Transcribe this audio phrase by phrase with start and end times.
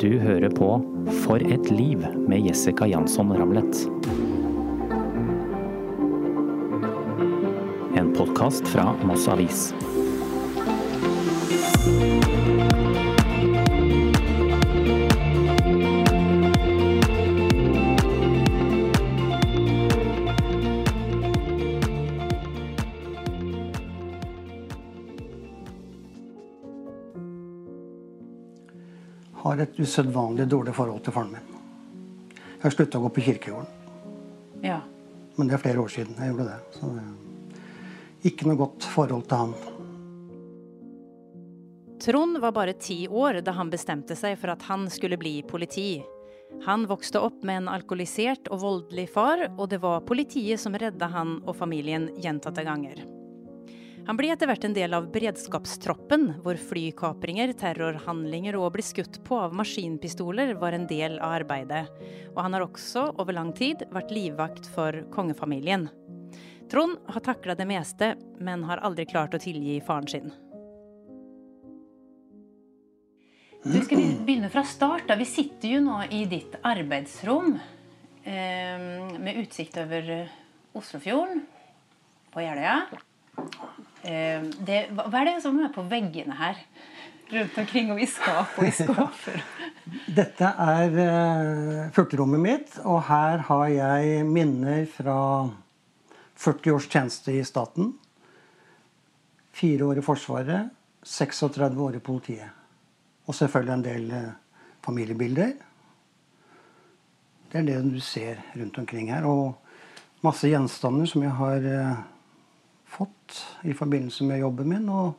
[0.00, 0.68] Du hører på
[1.22, 3.84] For et liv med Jessica Jansson Ramlet.
[7.94, 9.68] En podkast fra Moss Avis.
[29.74, 31.52] Et usedvanlig dårlig forhold til faren min.
[32.34, 33.70] Jeg har slutta å gå på kirkegården.
[34.64, 34.80] Ja.
[35.36, 36.58] Men det er flere år siden jeg gjorde det.
[36.78, 36.90] Så
[38.30, 39.54] ikke noe godt forhold til han.
[42.04, 46.04] Trond var bare ti år da han bestemte seg for at han skulle bli politi.
[46.64, 51.10] Han vokste opp med en alkoholisert og voldelig far, og det var politiet som redda
[51.10, 53.02] han og familien gjentatte ganger.
[54.04, 59.22] Han ble etter hvert en del av beredskapstroppen, hvor flykapringer, terrorhandlinger og å bli skutt
[59.24, 61.86] på av maskinpistoler var en del av arbeidet.
[62.34, 65.86] Og han har også over lang tid vært livvakt for kongefamilien.
[66.68, 68.10] Trond har takla det meste,
[68.44, 70.34] men har aldri klart å tilgi faren sin.
[73.64, 75.06] Du skal vi begynne fra start.
[75.08, 75.16] da.
[75.16, 78.84] Vi sitter jo nå i ditt arbeidsrom eh,
[79.16, 80.12] med utsikt over
[80.76, 81.40] Oslofjorden
[82.34, 82.76] på Jeløya.
[84.04, 86.60] Eh, det, hva er det som er på veggene her?
[87.32, 89.40] Rundt omkring og i skap og i skuffer.
[90.18, 95.16] Dette er uh, furterommet mitt, og her har jeg minner fra
[96.40, 97.94] 40 års tjeneste i staten.
[99.56, 100.68] Fire år i Forsvaret,
[101.04, 102.48] 36 år i politiet.
[103.24, 104.32] Og selvfølgelig en del uh,
[104.84, 105.54] familiebilder.
[107.52, 109.24] Det er det du ser rundt omkring her.
[109.24, 109.54] Og
[110.24, 112.02] masse gjenstander som jeg har uh,
[112.94, 115.14] fått i forbindelse med jobben min, og,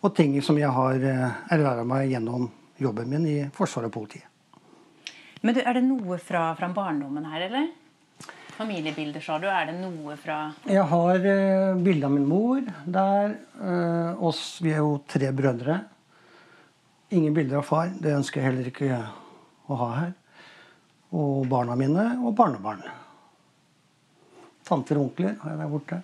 [0.00, 4.28] og ting som jeg har uh, erverva meg gjennom jobben min i Forsvaret og politiet.
[5.44, 7.72] Men du, er det noe fra, fra barndommen her, eller?
[8.54, 9.48] Familiebilder, sa du.
[9.50, 10.38] Er det noe fra
[10.70, 13.34] Jeg har uh, bilde av min mor der.
[13.58, 15.80] Uh, oss, vi er jo tre brødre.
[17.14, 17.90] Ingen bilder av far.
[17.98, 19.00] Det ønsker jeg heller ikke
[19.68, 20.14] å ha her.
[21.14, 22.86] Og barna mine og barnebarn.
[24.64, 26.00] Tanter og onkler har jeg der borte.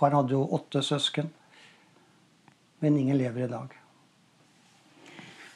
[0.00, 1.28] Far hadde jo åtte søsken.
[2.80, 3.74] Men ingen lever i dag.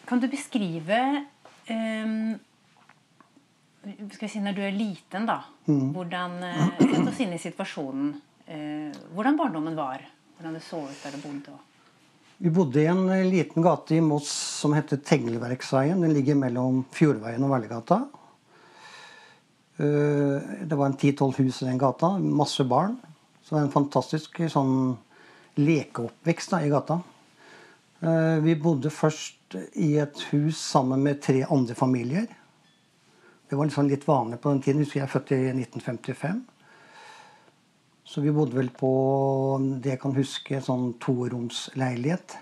[0.05, 0.99] Kan du beskrive
[1.71, 2.34] um,
[4.12, 5.38] skal vi si Når du er liten, da.
[5.65, 8.10] Hvordan, uh, Sett oss inn i situasjonen.
[8.44, 10.04] Uh, hvordan barndommen var.
[10.37, 11.56] Hvordan det så ut der du bodde.
[12.44, 14.28] Vi bodde i en eh, liten gate i Moss
[14.60, 16.00] som heter Tengelverksveien.
[16.03, 18.00] Den ligger mellom Fjordveien og Verlegata.
[19.78, 22.19] Eh, Det var en 10-12 hus i den gata.
[22.19, 22.99] Masse barn.
[23.44, 24.94] Så det var en fantastisk sånn
[25.60, 26.97] lekeoppvekst da, i gata.
[28.00, 32.25] Eh, Vi bodde først i et hus sammen med tre andre familier.
[33.44, 34.87] Det var liksom litt vanlig på den tiden.
[34.88, 36.41] Jeg er født i 1955.
[38.04, 38.88] Så vi bodde vel på
[39.83, 42.38] det jeg kan huske, sånn toromsleilighet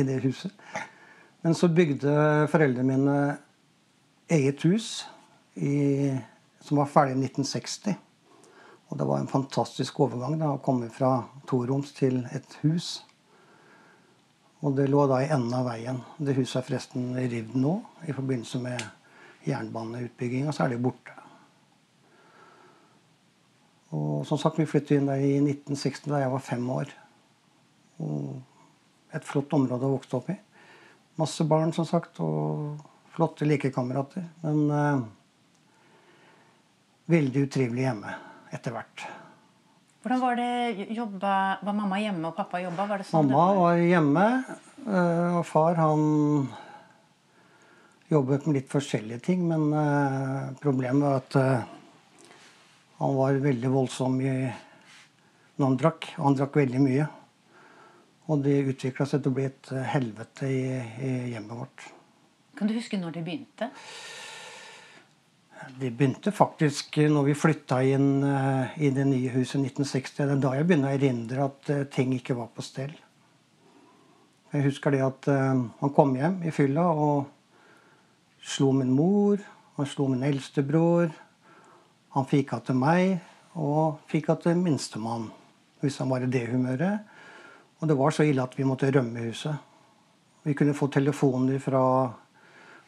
[0.00, 0.52] i det huset.
[1.44, 3.18] Men så bygde foreldrene mine
[4.32, 5.04] eget hus
[5.60, 6.16] i,
[6.64, 8.00] som var ferdig i 1960.
[8.92, 12.98] Og det var en fantastisk overgang da, å komme fra toroms til et hus.
[14.60, 16.02] Og det lå da i enden av veien.
[16.20, 18.82] Det huset er forresten revet nå i forbindelse med
[19.48, 21.14] jernbaneutbygginga, så er det borte.
[23.96, 26.92] Og som sagt, vi flyttet inn der i 1960 da jeg var fem år.
[28.04, 30.36] Og et flott område å vokse opp i.
[31.20, 32.76] Masse barn, som sagt, og
[33.16, 34.28] flotte lekekamerater.
[34.44, 35.00] Men eh,
[37.16, 38.14] veldig utrivelig hjemme
[38.52, 39.04] etter hvert.
[40.02, 42.88] Hvordan var det jobba Var mamma hjemme og pappa jobba?
[42.90, 44.26] Var det sånn Mamma var hjemme,
[44.82, 46.02] eh, og far han
[48.10, 49.46] jobbet med litt forskjellige ting.
[49.48, 51.70] Men eh, problemet var at eh,
[52.98, 54.36] han var veldig voldsom i,
[55.56, 56.10] når han drakk.
[56.18, 57.08] Og han drakk veldig mye.
[58.30, 60.62] Og det utvikla seg til å bli et helvete i,
[61.02, 61.86] i hjemmet vårt.
[62.58, 63.70] Kan du huske når det begynte?
[65.68, 70.14] Det begynte faktisk når vi flytta inn eh, i det nye huset i 1960.
[70.18, 72.94] Det er da jeg begynner å erindre at eh, ting ikke var på stell.
[74.52, 77.28] Jeg husker det at eh, han kom hjem i fylla og
[78.42, 79.42] slo min mor.
[79.78, 81.12] Han slo min eldstebror.
[82.16, 83.20] Han fika til meg
[83.58, 85.30] og fika til minstemann
[85.82, 87.06] hvis han var i det humøret.
[87.80, 89.54] Og det var så ille at vi måtte rømme huset.
[90.42, 91.82] Vi kunne få telefoner fra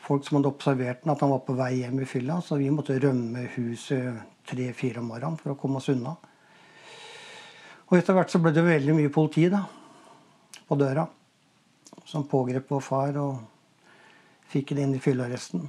[0.05, 2.41] folk som hadde observert den, at han var på vei hjem i fylla.
[2.45, 6.15] Så vi måtte rømme huset tre-fire om morgenen for å komme oss unna.
[7.89, 9.63] Og etter hvert så ble det veldig mye politi da,
[10.69, 11.07] på døra.
[12.05, 13.41] Som pågrep vår far og
[14.53, 15.65] fikk det inn i fyllearresten.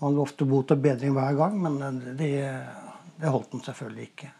[0.00, 2.34] Han lovte bot og bedring hver gang, men det,
[3.20, 4.30] det holdt han selvfølgelig ikke.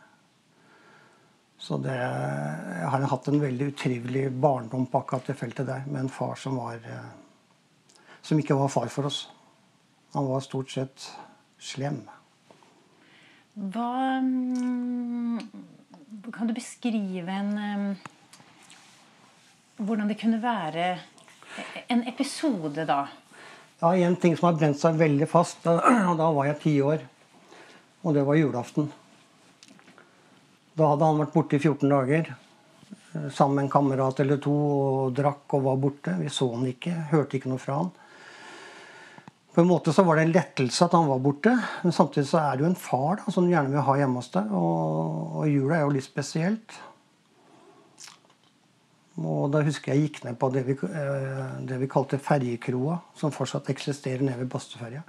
[1.60, 6.06] Så det, jeg har hatt en veldig utrivelig barndom på akkurat det feltet der, med
[6.06, 6.80] en far som var
[8.22, 9.24] som ikke var far for oss.
[10.12, 11.10] Han var stort sett
[11.60, 12.02] slem.
[13.54, 15.38] Hva mm,
[16.32, 17.88] Kan du beskrive en mm,
[19.80, 20.92] Hvordan det kunne være
[21.90, 23.06] en episode, da?
[23.80, 25.80] Ja, En ting som har brent seg veldig fast, da,
[26.20, 27.06] da var jeg ti år.
[28.04, 28.90] Og det var julaften.
[30.76, 34.52] Da hadde han vært borte i 14 dager eh, sammen med en kamerat eller to
[34.52, 36.14] og drakk og var borte.
[36.20, 37.90] Vi så han ikke, hørte ikke noe fra han.
[39.54, 42.38] På en måte så var det en lettelse at han var borte, men samtidig så
[42.38, 44.52] er det jo en far da, som du gjerne vil ha hjemme hos deg.
[44.54, 46.76] Og, og jula er jo litt spesielt.
[49.20, 53.34] Og da husker jeg gikk ned på det vi, eh, det vi kalte ferjekroa, som
[53.34, 55.02] fortsatt eksisterer nede ved Bastøferja.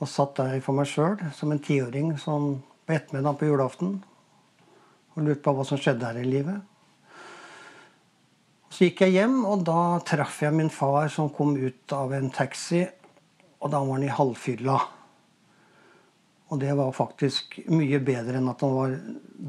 [0.00, 2.52] Og satt der for meg sjøl som en tiåring sånn
[2.86, 3.96] på ettermiddagen på julaften
[5.16, 6.69] og lurte på hva som skjedde her i livet.
[8.70, 12.30] Så gikk jeg hjem, og da traff jeg min far som kom ut av en
[12.30, 12.84] taxi.
[13.60, 14.76] Og da var han i halvfylla.
[16.50, 18.94] Og det var faktisk mye bedre enn at han var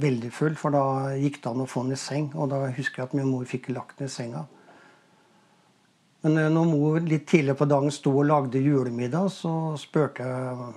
[0.01, 2.31] veldig full, for da gikk det an å få han i seng.
[2.33, 4.43] Og da husker jeg at min mor fikk lagt han i senga.
[6.25, 10.67] Men eh, når mor litt tidligere på dagen sto og lagde julemiddag, så spurte jeg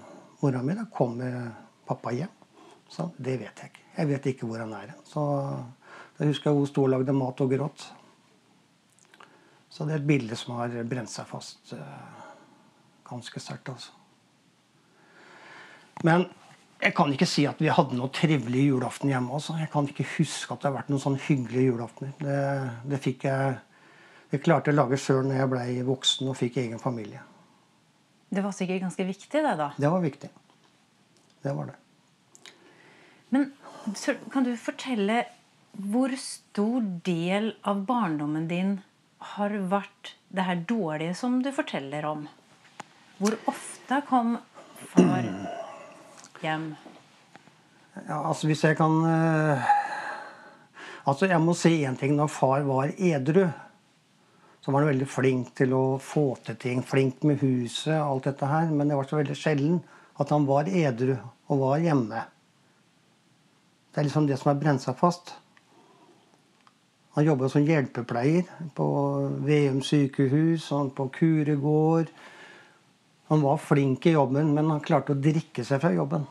[0.45, 1.51] mora mi da kommer
[1.89, 2.33] pappa hjem.
[2.93, 3.85] Så det vet jeg ikke.
[3.97, 4.95] Jeg vet ikke hvor han er.
[5.09, 5.23] Så
[6.17, 7.85] da husker jeg hun sto og lagde mat og gråt.
[9.75, 12.23] Så det er et bilde som har brent seg fast uh,
[13.09, 13.73] ganske sterkt.
[13.73, 13.91] altså.
[16.07, 16.29] Men
[16.79, 19.35] jeg kan ikke si at vi hadde noe trivelig julaften hjemme.
[19.35, 19.57] Altså.
[19.59, 22.15] Jeg kan ikke huske at det har vært noen sånn hyggelige julaftener.
[22.21, 22.41] Det,
[22.93, 23.57] det fikk jeg
[24.35, 27.21] det klarte jeg å lage sjøl når jeg ble voksen og fikk egen familie.
[28.35, 29.69] Det var sikkert ganske viktig, det, da?
[29.79, 30.31] Det var viktig.
[31.45, 31.77] Det var det.
[33.31, 33.53] Men
[34.33, 35.21] kan du fortelle
[35.75, 38.75] hvor stor del av barndommen din
[39.35, 42.27] har vært det her dårlige som du forteller om?
[43.19, 44.37] Hvor ofte kom
[44.93, 45.29] far
[46.43, 46.73] hjem?
[48.09, 49.69] Ja, altså Hvis jeg kan uh,
[51.07, 52.17] Altså Jeg må si én ting.
[52.17, 53.45] Når far var edru,
[54.65, 56.83] så var han veldig flink til å få til ting.
[56.83, 58.71] Flink med huset og alt dette her.
[58.73, 59.83] Men det var så veldig sjelden
[60.21, 61.15] at han var edru
[61.53, 62.25] og var hjemme.
[63.93, 65.35] Det er liksom det som har brent seg fast.
[67.15, 68.87] Han jobba som hjelpepleier på
[69.47, 72.11] Veum sykehus, på Kuregård.
[73.31, 76.27] Han var flink i jobben, men han klarte å drikke seg fra jobben.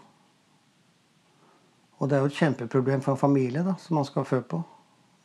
[1.97, 4.59] Og det er jo et kjempeproblem for en familie da, som han skal fø på.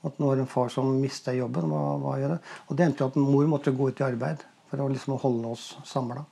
[0.06, 2.42] At nå har en far som mista jobben, hva, hva gjør det?
[2.68, 5.56] Og det endte jo at mor måtte gå ut i arbeid for å liksom holde
[5.56, 6.22] oss samla.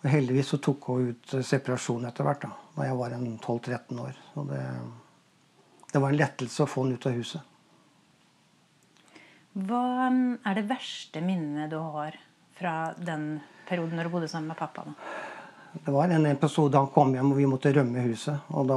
[0.00, 4.16] Og heldigvis så tok hun ut separasjon etter hvert, da da jeg var 12-13 år.
[4.34, 4.62] Så det,
[5.92, 7.55] det var en lettelse å få han ut av huset.
[9.56, 10.10] Hva
[10.44, 12.16] er det verste minnet du har
[12.58, 13.38] fra den
[13.68, 14.84] perioden når du bodde sammen med pappa?
[14.84, 14.92] Da?
[15.86, 18.44] Det var en episode han kom hjem og vi måtte rømme huset.
[18.52, 18.76] Og da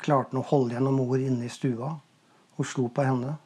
[0.00, 1.92] klarte han å holde igjen mor inne i stua.
[2.56, 3.36] Hun slo på henne.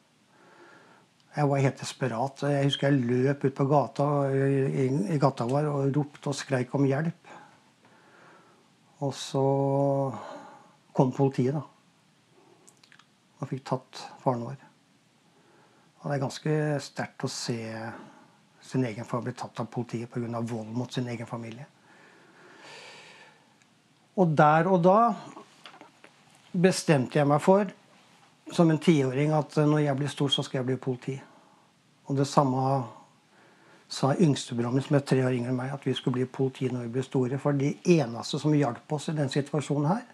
[1.35, 2.47] Jeg var helt desperat.
[2.55, 6.75] Jeg husker jeg løp ut på gata i, i gata vår og ropte og skreik
[6.79, 7.37] om hjelp.
[9.03, 9.46] Og så
[10.94, 11.65] kom politiet, da.
[13.41, 14.60] Og fikk tatt faren vår.
[16.03, 17.59] Og det er ganske sterkt å se
[18.63, 20.41] sin egen far bli tatt av politiet pga.
[20.41, 21.67] vold mot sin egen familie.
[24.17, 25.15] Og der og da
[26.53, 27.71] bestemte jeg meg for,
[28.53, 31.15] som en tiåring, at når jeg blir stor, så skal jeg bli politi.
[32.11, 32.82] Og det samme
[33.89, 36.69] sa yngstebroren min, som er tre år yngre enn meg, at vi skulle bli politi
[36.69, 37.39] når vi ble store.
[37.41, 40.05] For de eneste som hjalp oss i den situasjonen her,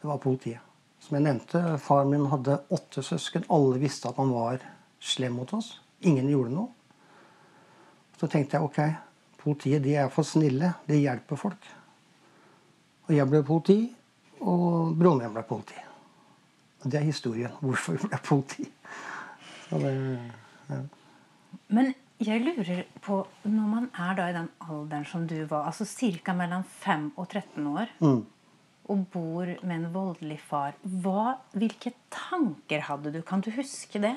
[0.00, 0.69] det var politiet.
[1.00, 3.46] Som jeg nevnte, far min hadde åtte søsken.
[3.52, 4.60] Alle visste at han var
[5.00, 5.78] slem mot oss.
[6.04, 6.68] Ingen gjorde noe.
[8.20, 8.80] Så tenkte jeg ok,
[9.40, 10.74] politiet de er for snille.
[10.88, 11.70] De hjelper folk.
[13.08, 13.78] Og jeg ble politi,
[14.44, 15.78] og broren min ble politi.
[16.84, 17.54] Og det er historien.
[17.64, 18.66] Hvorfor vi ble politi.
[19.70, 19.94] Det,
[20.68, 20.82] ja.
[21.72, 25.88] Men jeg lurer på, når man er da i den alderen som du var, altså
[25.88, 26.36] ca.
[26.36, 28.20] mellom 5 og 13 år mm
[28.90, 30.74] og bor med en voldelig far.
[30.82, 33.20] Hva, hvilke tanker hadde du?
[33.26, 34.16] Kan du huske det?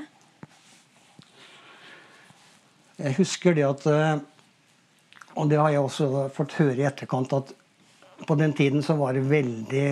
[2.98, 4.16] Jeg husker det at eh,
[5.34, 7.54] Og det har jeg også fått høre i etterkant, at
[8.28, 9.88] på den tiden så var det veldig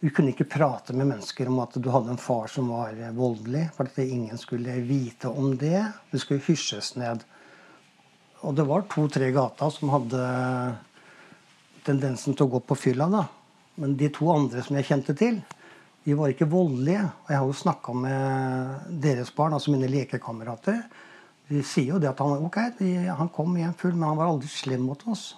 [0.00, 3.64] Du kunne ikke prate med mennesker om at du hadde en far som var voldelig.
[3.74, 5.82] For at ingen skulle vite om det.
[6.12, 7.24] Det skulle hysjes ned.
[8.42, 10.20] og det var to-tre gater som hadde
[11.86, 13.08] tendensen til å gå på fylla.
[13.08, 13.24] da.
[13.76, 15.40] Men de to andre som jeg kjente til,
[16.06, 17.02] de var ikke voldelige.
[17.02, 20.84] Og jeg har jo snakka med deres barn, altså mine lekekamerater.
[21.50, 24.30] De sier jo det at han, okay, de, han kom hjem full, men han var
[24.30, 25.28] aldri slem mot oss.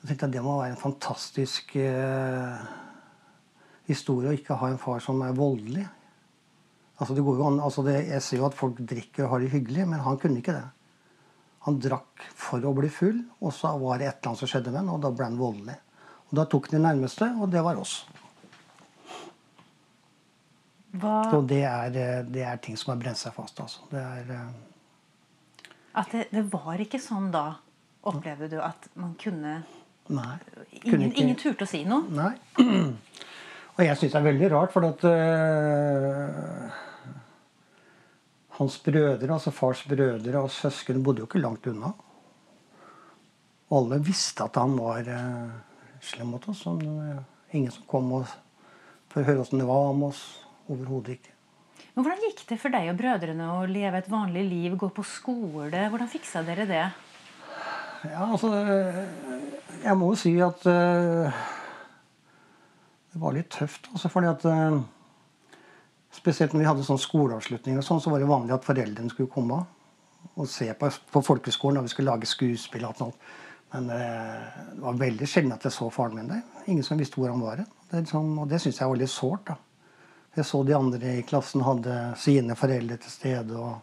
[0.00, 2.64] Jeg tenkte at Det må være en fantastisk eh,
[3.88, 5.84] historie å ikke ha en far som er voldelig.
[7.00, 9.42] Altså det går jo an, altså det, Jeg ser jo at folk drikker og har
[9.42, 10.66] det hyggelig, men han kunne ikke det.
[11.64, 14.74] Han drakk for å bli full, og så var det et eller annet som skjedde
[14.74, 15.78] med ham, og da ble han voldelig.
[16.34, 17.98] Da tok han de nærmeste, og det var oss.
[20.94, 23.58] Hva, Og det er, eh, det er ting som har brent seg fast.
[23.60, 23.80] altså.
[23.90, 24.30] Det er...
[24.30, 27.44] eh, at det, det var ikke sånn da,
[28.06, 29.60] opplevde du, at man kunne
[30.12, 30.34] Nei.
[30.84, 32.04] Ingen, ikke- ingen turte å si noe?
[32.12, 32.34] Nei.
[33.74, 36.74] Og jeg syns det er veldig rart, for at uh,
[38.58, 41.90] Hans brødre, altså fars brødre og søsken, bodde jo ikke langt unna.
[43.74, 45.48] Alle visste at han var øh,
[46.06, 46.64] slem mot oss.
[46.66, 46.80] Som,
[47.54, 48.28] ingen som kom og,
[49.12, 50.24] for å høre åssen det var med oss.
[50.70, 51.34] Overhodet ikke.
[51.94, 55.04] Men Hvordan gikk det for deg og brødrene å leve et vanlig liv, gå på
[55.06, 55.84] skole?
[55.92, 56.86] Hvordan fiksa dere det?
[58.04, 58.50] Ja, altså
[59.84, 61.44] Jeg må jo si at uh,
[63.12, 63.88] det var litt tøft.
[63.92, 64.82] Altså, fordi at uh,
[66.14, 69.32] Spesielt når vi hadde sånn skoleavslutning, og sånn, så var det vanlig at foreldrene skulle
[69.32, 69.64] komme
[70.38, 72.84] og se på, på folkeskolen når vi skulle lage skuespill.
[72.86, 73.24] og alt.
[73.74, 74.42] Men øh,
[74.74, 76.42] det var veldig sjelden at jeg så faren min der.
[76.70, 77.64] Ingen som visste hvor han var.
[77.90, 79.50] Det liksom, og det syns jeg var litt sårt.
[79.50, 79.56] da.
[80.34, 83.58] Jeg så de andre i klassen hadde sine foreldre til stede.
[83.58, 83.82] og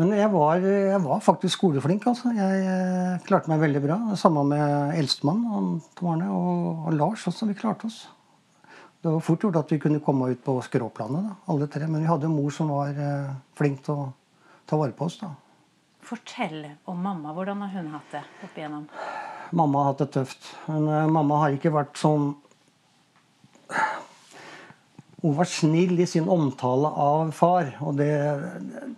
[0.00, 2.06] men jeg var, jeg var faktisk skoleflink.
[2.08, 2.32] altså.
[2.32, 3.98] Jeg jeg, klarte meg veldig bra.
[4.16, 7.46] Samme med eldstemann Tom Arne, og, og Lars også.
[7.50, 8.06] Vi klarte oss.
[9.02, 11.88] Det var fort gjort at vi kunne komme ut på skråplanet, da, alle tre.
[11.90, 14.08] Men vi hadde en mor som var eh, flink til å
[14.70, 15.18] ta vare på oss.
[15.20, 15.32] da.
[16.02, 17.32] Fortell om mamma.
[17.32, 18.88] Hvordan har hun hatt det opp igjennom?
[19.52, 20.48] Mamma har hatt det tøft.
[20.66, 22.32] Men uh, mamma har ikke vært sånn
[25.22, 28.10] Hun var snill i sin omtale av far, og det,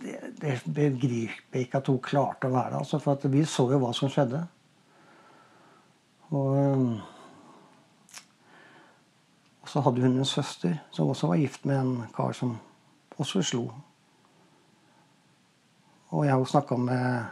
[0.00, 2.80] det, det begriper jeg ikke at hun klarte å være.
[2.80, 4.40] Altså, for vi så jo hva som skjedde.
[6.32, 6.80] Og, eh,
[9.60, 12.56] og så hadde hun en søster som også var gift med en kar som
[13.20, 13.66] også slo.
[16.14, 17.24] Og jeg har jo snakka med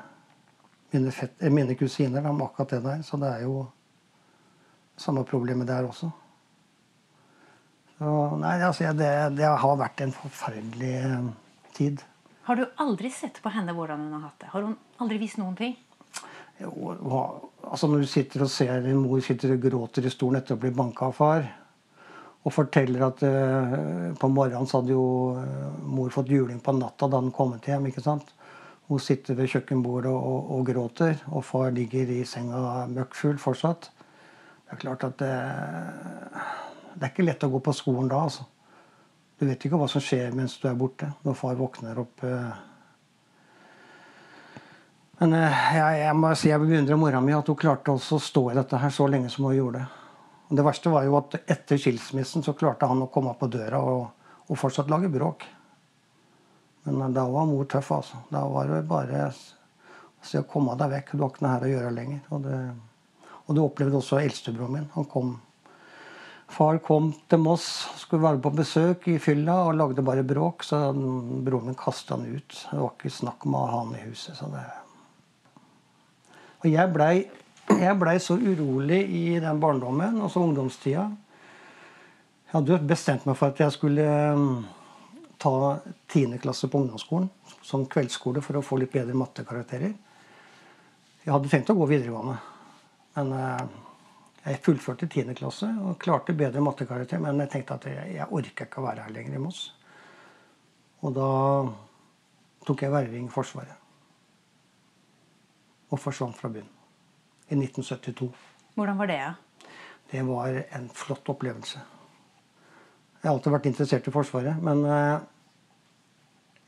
[0.90, 3.66] mine, fett, eh, mine kusiner om akkurat det der, så det er jo
[4.98, 6.10] samme problemet der også.
[7.98, 8.10] Så,
[8.42, 11.30] nei, altså, det, det har vært en forferdelig eh,
[11.78, 12.02] tid.
[12.48, 14.50] Har du aldri sett på henne hvordan hun har hatt det?
[14.50, 15.78] Har hun aldri vist noen ting?
[16.58, 16.90] Jo,
[17.62, 20.62] altså Når du sitter og ser din mor sitter og gråter i stolen etter å
[20.62, 21.46] bli banka av far,
[22.42, 25.06] og forteller at uh, på morgenen så hadde jo
[25.86, 27.86] mor fått juling på natta da han kom hjem.
[27.86, 28.32] ikke sant?
[28.90, 33.90] Hun sitter ved kjøkkenbordet og, og, gråter, og far ligger i senga møkkfull fortsatt.
[34.64, 35.30] Det er klart at det,
[36.96, 38.24] det er ikke lett å gå på skolen da.
[38.26, 38.48] altså.
[39.38, 42.22] Du vet ikke hva som skjer mens du er borte, når far våkner opp.
[42.26, 42.52] eh.
[45.22, 48.48] Men eh, jeg, jeg må si jeg beundrer mora mi at hun klarte å stå
[48.50, 49.86] i dette her så lenge som hun gjorde.
[50.50, 53.80] Og det verste var jo at etter skilsmissen så klarte han å komme på døra
[53.80, 54.02] og,
[54.50, 55.46] og fortsatt lage bråk.
[56.86, 58.22] Men eh, da var mor tøff, altså.
[58.32, 61.14] Da var det bare å se å komme deg vekk.
[61.14, 62.20] Du har ikke noe her å gjøre lenger.
[62.34, 62.60] Og det,
[63.46, 64.92] og det opplevde også eldstebroren min.
[64.98, 65.40] Han kom
[66.52, 67.64] Far kom til Moss,
[67.96, 70.66] skulle være på besøk i fylla og lagde bare bråk.
[70.68, 72.58] Så broren min kasta han ut.
[72.68, 74.36] Det var ikke snakk om å ha han i huset.
[74.36, 74.66] Så det...
[76.60, 77.14] Og jeg blei
[77.70, 81.06] jeg ble så urolig i den barndommen, altså ungdomstida.
[82.46, 84.56] Jeg hadde jo bestemt meg for at jeg skulle mm,
[85.42, 86.38] ta 10.
[86.38, 87.28] klasse på ungdomsskolen
[87.66, 89.94] som kveldsskole for å få litt bedre mattekarakterer.
[91.22, 92.37] Jeg hadde tenkt å gå videregående,
[93.16, 93.64] men eh,
[94.42, 95.34] jeg fullførte 10.
[95.38, 99.06] klasse og klarte bedre mattekarakter, men jeg tenkte at jeg, jeg orker ikke å være
[99.06, 99.62] her lenger i Moss.
[101.02, 101.30] Og da
[102.66, 103.78] tok jeg verving i Forsvaret.
[105.92, 106.68] Og forsvant fra byen.
[107.50, 108.30] I 1972.
[108.75, 109.22] Hvordan var det?
[110.12, 111.82] Det var en flott opplevelse.
[113.22, 115.20] Jeg har alltid vært interessert i Forsvaret, men eh,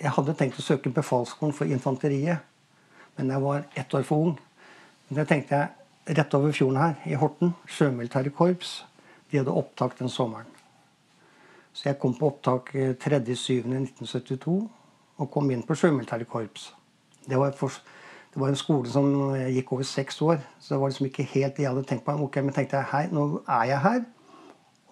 [0.05, 2.45] jeg hadde tenkt å søke befalsskolen for infanteriet.
[3.17, 4.35] Men jeg var ett år for ung.
[5.09, 8.83] Men det tenkte jeg rett over fjorden her, i Horten, sjømilitære korps.
[9.31, 10.51] De hadde opptak den sommeren.
[11.75, 14.57] Så jeg kom på opptak eh, 3.7.1972
[15.19, 16.69] og kom inn på sjømilitære korps.
[17.25, 17.73] Det var, for,
[18.35, 21.27] det var en skole som eh, gikk over seks år, så det var liksom ikke
[21.33, 22.19] helt det jeg hadde tenkt på.
[22.27, 24.05] Ok, men tenkte jeg, hei, nå er jeg her.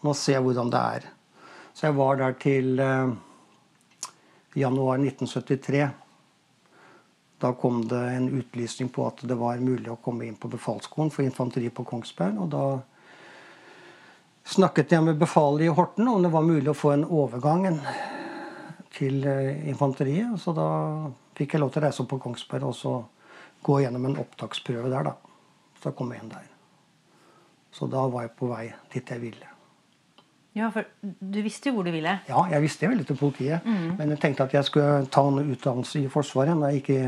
[0.02, 1.06] Nå ser jeg hvordan det er.
[1.76, 3.12] Så jeg var der til eh,
[4.54, 5.88] januar 1973.
[7.42, 11.10] Da kom det en utlysning på at det var mulig å komme inn på befalsskolen
[11.10, 12.38] for infanteri på Kongsberg.
[12.44, 12.66] Og da
[14.46, 17.66] snakket jeg med befalet i Horten om det var mulig å få en overgang
[18.94, 20.36] til eh, infanteriet.
[20.38, 20.68] Så da
[21.38, 22.96] fikk jeg lov til å reise opp på Kongsberg og så
[23.62, 25.16] gå gjennom en opptaksprøve der, da.
[25.78, 26.46] Så da kom jeg inn der.
[27.72, 29.51] Så da var jeg på vei dit jeg ville.
[30.52, 32.18] Ja, for du visste jo hvor du ville.
[32.28, 33.64] Ja, jeg visste jeg ville til politiet.
[33.64, 36.98] Men jeg tenkte at jeg skulle ta en utdannelse i Forsvaret når jeg ikke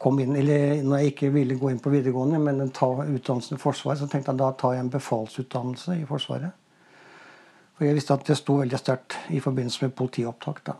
[0.00, 3.60] kom inn, eller når jeg ikke ville gå inn på videregående, men ta utdannelsen i
[3.60, 6.56] Forsvaret, så tenkte jeg da tar jeg en befalsutdannelse i Forsvaret.
[7.76, 10.62] For jeg visste at det sto veldig sterkt i forbindelse med politiopptak.
[10.66, 10.76] da.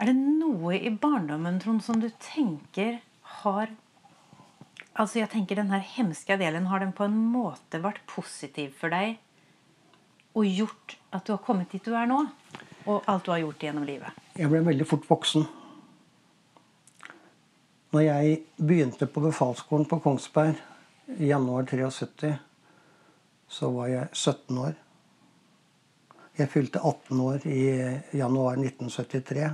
[0.00, 3.00] Er det noe i barndommen Trond, som du tenker
[3.44, 3.72] har
[5.00, 8.90] Altså jeg tenker Den her hemske delen, har den på en måte vært positiv for
[8.92, 9.20] deg?
[10.34, 12.20] Og gjort at du har kommet dit du er nå?
[12.86, 14.20] Og alt du har gjort gjennom livet?
[14.38, 15.46] Jeg ble veldig fort voksen.
[17.90, 20.60] Når jeg begynte på befalsskolen på Kongsberg
[21.18, 22.36] i januar 73,
[23.50, 24.76] så var jeg 17 år.
[26.38, 27.64] Jeg fylte 18 år i
[28.16, 29.50] januar 1973.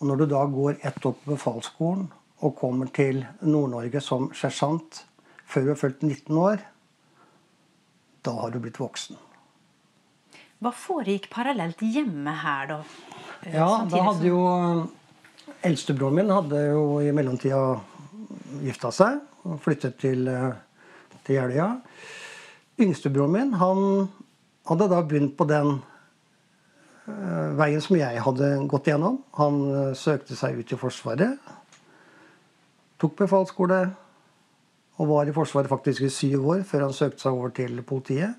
[0.00, 2.08] Og når du da går ett år på befalsskolen
[2.40, 5.04] og kommer til Nord-Norge som sersjant
[5.44, 6.64] før du har fylt 19 år,
[8.24, 9.20] da har du blitt voksen.
[10.60, 12.80] Hva foregikk parallelt hjemme her, da?
[13.46, 14.40] Eh, Ja, da hadde jo
[15.64, 17.80] Eldstebroren min hadde jo i mellomtida
[18.64, 20.52] gifta seg og flyttet til, eh,
[21.24, 21.80] til Jeløya.
[22.80, 24.08] Yngstebroren min han
[24.68, 25.80] hadde da begynt på den
[27.08, 29.22] eh, veien som jeg hadde gått gjennom.
[29.36, 31.38] Han eh, søkte seg ut i Forsvaret.
[33.00, 33.80] Tok befalsskole
[35.00, 38.36] og var i Forsvaret faktisk i syv år før han søkte seg over til politiet.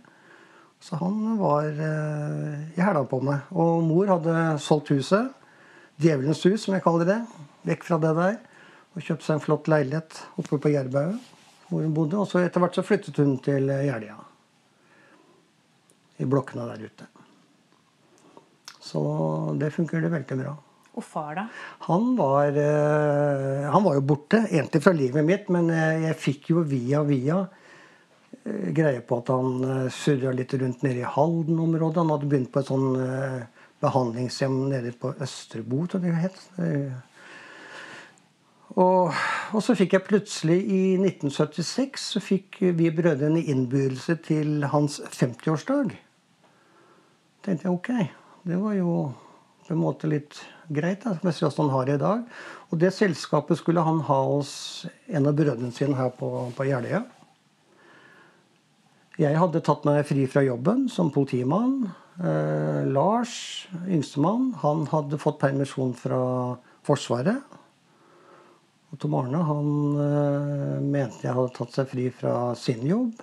[0.81, 3.45] Så han var eh, i hæla på meg.
[3.53, 5.29] Og mor hadde solgt huset.
[6.01, 7.19] Djevelens hus, som jeg kaller det.
[7.69, 8.39] Vekk fra det der.
[8.95, 11.21] Og kjøpte seg en flott leilighet oppe på Jærbauget,
[11.69, 12.17] hvor hun bodde.
[12.17, 14.17] Og så etter hvert så flyttet hun til eh, Jeløya.
[16.21, 17.07] I blokkene der ute.
[18.81, 18.99] Så
[19.61, 20.57] det funker det veldig bra.
[20.97, 21.45] Og far, da?
[21.87, 26.51] Han var, eh, han var jo borte, egentlig fra livet mitt, men jeg, jeg fikk
[26.55, 27.60] jo via via eh,
[28.43, 32.01] greie på at han uh, surra litt rundt nede i Halden-området.
[32.01, 33.39] Han hadde begynt på et sånn eh,
[33.81, 36.43] behandlingshjem nede på Østerbo, tror jeg det het.
[36.61, 36.99] Eh,
[38.79, 39.11] Og,
[39.51, 45.91] og så fikk jeg plutselig, i 1976, så fikk vi brødrene innbydelse til hans 50-årsdag.
[47.43, 47.89] tenkte jeg ok,
[48.47, 49.11] det var jo
[49.67, 52.23] på en måte litt greit, da, med hvordan han har det i dag.
[52.71, 57.03] Og det selskapet skulle han ha hos en av brødrene sine her på, på Jeløya.
[59.21, 61.91] Jeg hadde tatt meg fri fra jobben som politimann.
[62.17, 66.21] Eh, Lars, yngstemann, han hadde fått permisjon fra
[66.87, 67.59] Forsvaret.
[68.91, 69.67] Og Tom Arne han
[70.01, 73.21] eh, mente jeg hadde tatt seg fri fra sin jobb.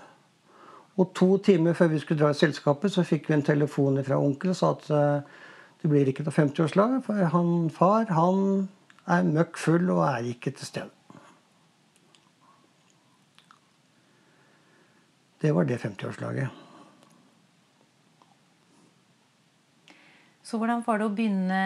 [0.99, 4.21] Og to timer før vi skulle dra i selskapet, så fikk vi en telefon fra
[4.23, 5.41] onkel og sa at eh,
[5.83, 8.69] det blir ikke noe 50-årslag, for han far han
[9.09, 10.98] er møkk full og er ikke til stede.
[15.41, 16.49] Det var det 50-årslaget.
[20.43, 21.61] Så hvordan var det å begynne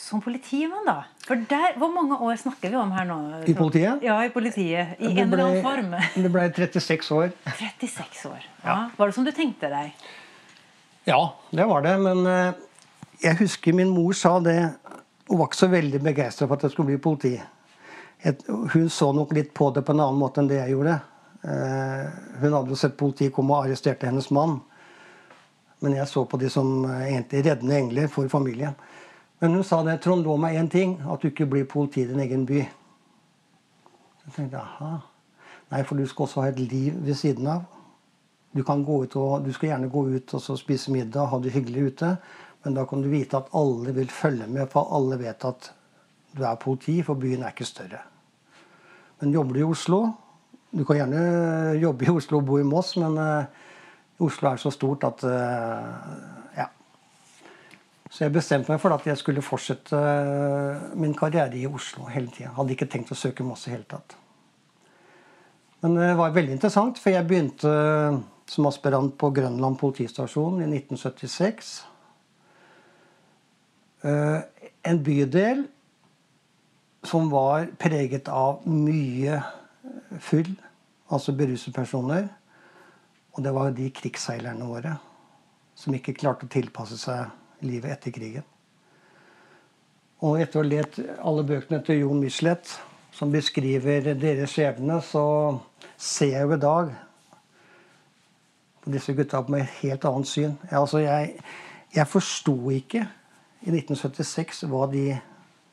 [0.00, 1.04] som politimann, da?
[1.22, 3.18] For der, Hvor mange år snakker vi om her nå?
[3.46, 4.02] I politiet?
[4.02, 4.96] Ja, i politiet.
[4.98, 5.94] I Det en eller annen form.
[6.16, 7.30] Det ble 36 år.
[7.46, 8.48] 36 år.
[8.64, 8.76] Ja.
[8.96, 9.92] Var det som du tenkte deg?
[11.06, 11.94] Ja, det var det.
[12.02, 12.52] Men eh,
[13.22, 14.58] jeg husker min mor sa det
[15.28, 17.36] Hun var ikke så veldig begeistra for at jeg skulle bli politi.
[18.74, 20.98] Hun så nok litt på det på en annen måte enn det jeg gjorde.
[21.42, 22.06] Eh,
[22.40, 24.60] hun hadde jo sett politiet komme og arresterte hennes mann.
[25.82, 28.76] Men jeg så på de som eh, egentlig reddende engler for familien.
[29.42, 31.00] Men hun sa det, Trond, lå meg én ting.
[31.10, 32.62] At du ikke blir politi i din egen by.
[34.22, 35.00] Så tenkte jeg, aha.
[35.72, 37.66] Nei, for du skal også ha et liv ved siden av.
[38.52, 41.54] Du, kan gå ut og, du skal gjerne gå ut og spise middag ha det
[41.54, 42.10] hyggelig ute,
[42.62, 45.70] men da kan du vite at alle vil følge med, for alle vet at
[46.36, 48.02] du er politi, for byen er ikke større.
[49.22, 50.02] Men jobber du i Oslo
[50.72, 53.44] Du kan gjerne jobbe i Oslo og bo i Moss, men eh,
[54.24, 55.90] Oslo er så stort at eh,
[56.56, 56.70] Ja.
[58.12, 62.32] Så jeg bestemte meg for at jeg skulle fortsette eh, min karriere i Oslo hele
[62.32, 62.54] tida.
[62.56, 64.16] Hadde ikke tenkt å søke Moss i hele tatt.
[65.84, 67.70] Men det var veldig interessant, for jeg begynte
[68.48, 71.72] som aspirant på Grønland politistasjon i 1976.
[74.08, 74.40] Eh,
[74.82, 75.66] En bydel
[77.06, 79.36] som var preget av mye
[80.20, 80.52] fyll,
[81.12, 82.28] altså beruset personer.
[83.32, 84.96] Og det var de krigsseilerne våre
[85.78, 88.44] som ikke klarte å tilpasse seg livet etter krigen.
[90.22, 92.76] Og etter å ha lest alle bøkene til Jon Michelet,
[93.12, 95.24] som beskriver deres skjebne, så
[95.96, 96.92] ser jeg jo i dag
[98.82, 100.54] på disse gutta med et helt annet syn.
[100.68, 101.34] Jeg, altså, jeg,
[101.94, 103.02] jeg forsto ikke
[103.62, 105.04] i 1976 hva de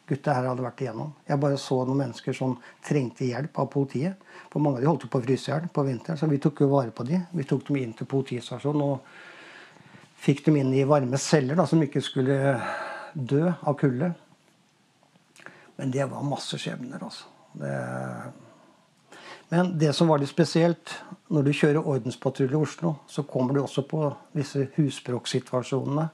[0.09, 1.13] gutta her hadde vært igjennom.
[1.27, 4.29] Jeg bare så noen mennesker som trengte hjelp av politiet.
[4.49, 6.63] For mange av de holdt på å fryse i hjel på vinteren, så vi tok
[6.65, 7.21] jo vare på de.
[7.31, 9.11] Vi tok dem inn til politistasjonen og
[10.19, 12.57] fikk dem inn i varme celler da, som ikke skulle
[13.13, 14.11] dø av kulde.
[15.79, 17.29] Men det var masse skjebner, altså.
[17.59, 17.73] Det...
[19.49, 20.91] Men det som var litt spesielt,
[21.33, 24.03] når du kjører ordenspatrulje i Oslo, så kommer du også på
[24.37, 26.05] disse husbråksituasjonene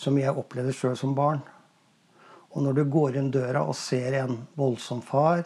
[0.00, 1.42] som jeg opplevde sjøl som barn.
[2.54, 5.42] Og når du går inn døra og ser en voldsom far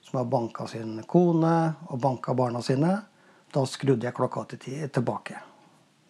[0.00, 1.54] som har banka sin kone
[1.92, 2.94] og banka barna sine,
[3.52, 5.36] da skrudde jeg klokka til tilbake.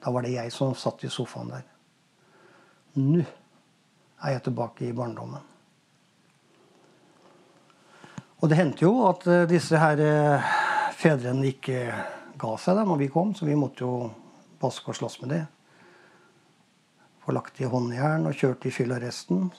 [0.00, 1.64] Da var det jeg som satt i sofaen der.
[3.00, 3.24] Nå
[4.20, 5.42] er jeg tilbake i barndommen.
[8.40, 10.52] Og det hendte jo at eh, disse her eh,
[10.96, 11.82] fedrene ikke
[12.40, 14.06] ga seg da vi kom, så vi måtte jo
[14.62, 15.48] vaske og slåss med dem.
[17.20, 19.50] Få lagt i håndjern og kjørt i fyllearresten.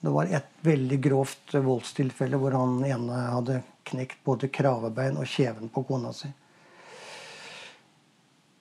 [0.00, 3.58] Det var et veldig grovt voldstilfelle hvor han ene hadde
[3.90, 6.30] knekt både kravebein og kjeven på kona si.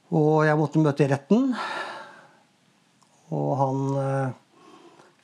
[0.09, 1.53] Og jeg måtte møte i retten.
[3.29, 4.37] Og han eh,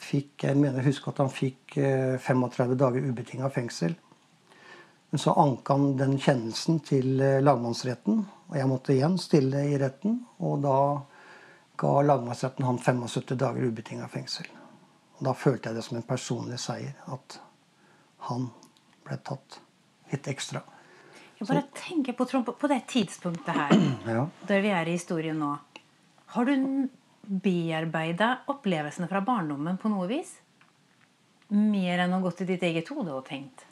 [0.06, 3.96] fikk Jeg mener husk at han fikk 35 eh, dager ubetinga fengsel.
[5.10, 9.80] Men så anka han den kjennelsen til eh, lagmannsretten, og jeg måtte igjen stille i
[9.82, 10.22] retten.
[10.40, 10.78] Og da
[11.82, 14.48] ga lagmannsretten han 75 dager ubetinga fengsel.
[15.18, 17.38] Og da følte jeg det som en personlig seier at
[18.28, 18.50] han
[19.06, 19.60] ble tatt
[20.12, 20.62] litt ekstra.
[21.36, 23.76] Jeg bare Så, tenker på, på, det tidspunktet her,
[24.18, 24.26] ja.
[24.48, 25.54] der vi er i historien nå.
[26.36, 26.88] Har du
[27.26, 30.36] bearbeida opplevelsene fra barndommen på noe vis?
[31.56, 33.66] Mer enn å gå til ditt eget hode og tenkt?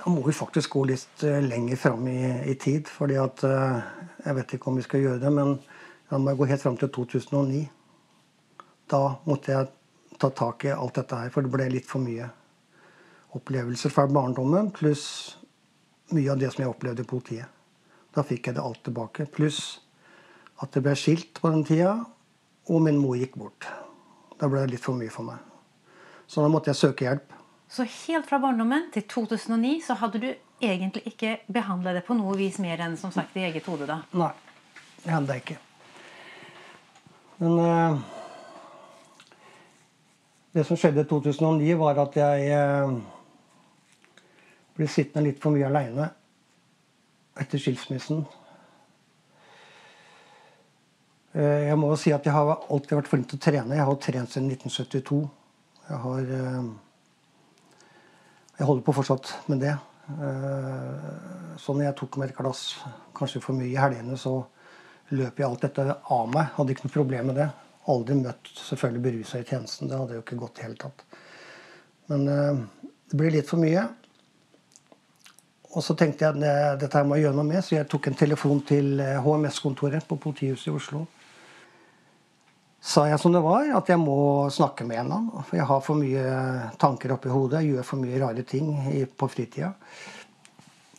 [0.00, 2.86] Da må vi faktisk gå litt uh, lenger fram i, i, tid.
[2.86, 3.80] fordi at uh,
[4.22, 5.56] Jeg vet ikke om vi skal gjøre det, men
[6.10, 7.64] da må jeg gå helt fram til 2009
[8.90, 9.68] da måtte jeg
[10.18, 12.28] ta tak i alt dette her, for det ble litt for mye
[13.36, 15.36] opplevelser fra barndommen, pluss
[16.14, 17.50] mye av det som jeg opplevde i politiet.
[18.14, 19.26] Da fikk jeg det alt tilbake.
[19.28, 19.80] Pluss
[20.62, 21.98] at det ble skilt på den tida,
[22.70, 23.66] og min mor gikk bort.
[24.40, 25.42] Da ble det litt for mye for meg.
[26.26, 27.34] Så da måtte jeg søke hjelp.
[27.68, 30.28] Så helt fra barndommen til 2009 så hadde du
[30.62, 33.88] egentlig ikke behandla det på noe vis mer enn som sagt i eget hode?
[33.90, 34.00] da?
[34.16, 34.32] Nei,
[35.02, 35.62] det hadde jeg ikke.
[37.42, 37.58] Men...
[37.60, 38.15] Uh,
[40.56, 42.92] det som skjedde i 2009, var at jeg eh,
[44.76, 46.06] ble sittende litt for mye aleine
[47.36, 48.22] etter skilsmissen.
[51.36, 53.76] Eh, jeg må jo si at jeg har alltid vært flink til å trene.
[53.76, 55.20] Jeg har trent siden 1972.
[55.90, 56.72] Jeg har eh,
[58.56, 59.76] Jeg holder på fortsatt med det.
[61.60, 62.60] Så når jeg tok meg et glass
[63.18, 64.38] kanskje for mye i helgene, så
[65.10, 66.54] løp jeg alt dette av meg.
[66.54, 67.48] Hadde ikke noe problem med det
[67.92, 69.90] aldri møtt selvfølgelig berusa i tjenesten.
[69.90, 71.04] Det hadde jo ikke gått i hele tatt.
[72.10, 72.60] Men uh,
[73.10, 73.84] det blir litt for mye.
[75.76, 78.08] Og så tenkte jeg at dette her må jeg gjøre noe med, så jeg tok
[78.08, 81.02] en telefon til HMS-kontoret eh, på politihuset i Oslo.
[82.86, 85.44] Sa jeg som det var, at jeg må snakke med en eller annen.
[85.48, 87.64] For jeg har for mye tanker oppi hodet.
[87.64, 88.70] Jeg gjør for mye rare ting
[89.18, 89.72] på fritida.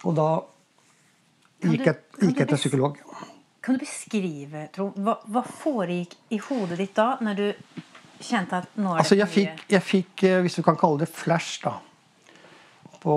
[0.04, 0.28] Og da
[1.64, 3.02] gikk jeg, gikk jeg til psykolog.
[3.68, 7.48] Kan du beskrive Trond, hva, hva foregikk i hodet ditt da, når du
[8.24, 11.02] kjente at nå er det altså, jeg fikk, jeg fikk, eh, hvis du kan kalle
[11.02, 11.74] det flash, da,
[13.04, 13.16] på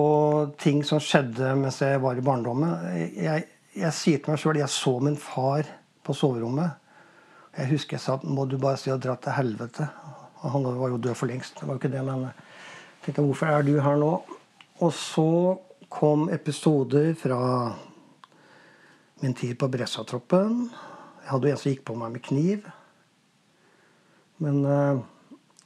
[0.59, 2.73] ting som skjedde mens jeg var i barndommen.
[3.15, 3.45] Jeg,
[3.79, 5.71] jeg, sier til meg sjøl jeg så min far
[6.03, 6.75] på soverommet.
[7.55, 9.87] Jeg husker jeg sa må du bare si og dra til helvete.
[10.41, 11.61] Og Han var jo død for lengst.
[11.61, 14.11] Det var jo ikke det, men jeg tenkte hvorfor er du her nå?
[14.83, 15.29] Og så
[15.87, 17.39] kom episoder fra
[19.21, 20.71] min tid på Bressatroppen.
[21.23, 22.65] Jeg hadde jo en som gikk på meg med kniv.
[24.41, 25.03] Men uh,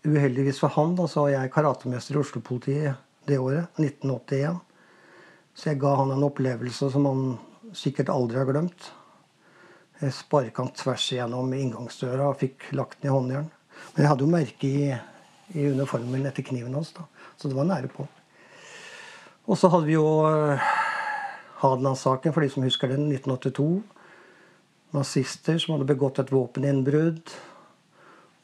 [0.02, 4.58] uheldigvis for han da, så var jeg karatemester i Oslo-politiet det året, 1981.
[5.54, 7.22] Så jeg ga han en opplevelse som han
[7.78, 8.90] sikkert aldri har glemt.
[10.02, 13.48] Jeg sparka han tvers igjennom inngangsdøra og fikk lagt den i håndjern.
[13.94, 14.90] Men jeg hadde jo merke i,
[15.54, 17.06] i uniformen etter kniven hans, da.
[17.38, 18.08] så det var nære på.
[19.44, 20.73] Og så hadde vi jo uh,
[21.64, 23.82] Hadeland-saken, for de som husker den, 1982.
[24.94, 27.32] Nazister som hadde begått et våpeninnbrudd.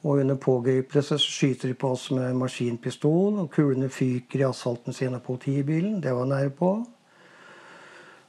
[0.00, 5.18] Og under pågripelse skyter de på oss med maskinpistol, og kulene fyker i asfalten siden
[5.18, 6.00] av politibilen.
[6.00, 6.72] Det var nære på.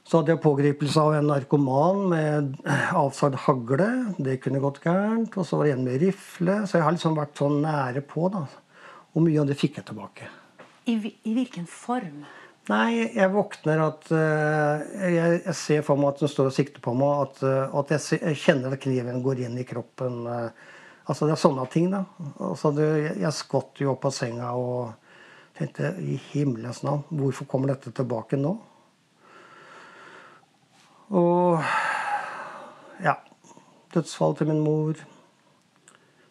[0.04, 2.56] Så hadde jeg pågripelse av en narkoman med
[3.04, 3.88] avsagd hagle.
[4.18, 5.38] Det kunne gått gærent.
[5.38, 6.58] Og så var det en med rifle.
[6.66, 8.26] Så jeg har liksom vært sånn nære på.
[8.34, 8.44] da.
[9.14, 10.28] Og mye av det fikk jeg tilbake.
[10.90, 12.24] I, I hvilken form?
[12.70, 16.82] Nei, jeg våkner at uh, jeg, jeg, ser for meg at hun står og sikter
[16.84, 17.24] på meg.
[17.24, 20.20] At, uh, at jeg, jeg, kjenner at kniven går inn i kroppen.
[20.28, 20.76] Uh,
[21.10, 21.88] altså Det er sånne ting.
[21.90, 22.04] da.
[22.38, 22.86] Altså, det,
[23.18, 24.92] jeg skvatt jo opp av senga og
[25.58, 28.54] tenkte i himmelens navn, hvorfor kommer dette tilbake nå?
[31.18, 31.58] Og
[33.02, 33.18] ja.
[33.92, 35.02] Dødsfall til min mor.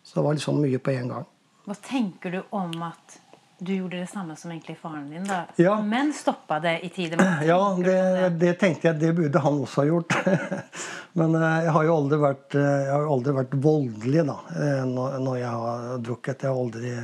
[0.02, 1.28] Så det var liksom mye på en gang.
[1.68, 3.20] Hva tenker du om at
[3.64, 5.44] du gjorde det samme som egentlig faren din, da.
[5.56, 5.82] Ja.
[5.82, 7.18] Men stoppa det i tide.
[7.46, 8.98] Ja, det, det, tenkte jeg.
[9.00, 10.16] Det burde han også ha gjort.
[11.20, 15.52] Men eh, jeg har jo aldri vært, eh, aldri vært voldelig da, eh, når jeg
[15.52, 16.42] har drukket.
[16.42, 16.96] Jeg har aldri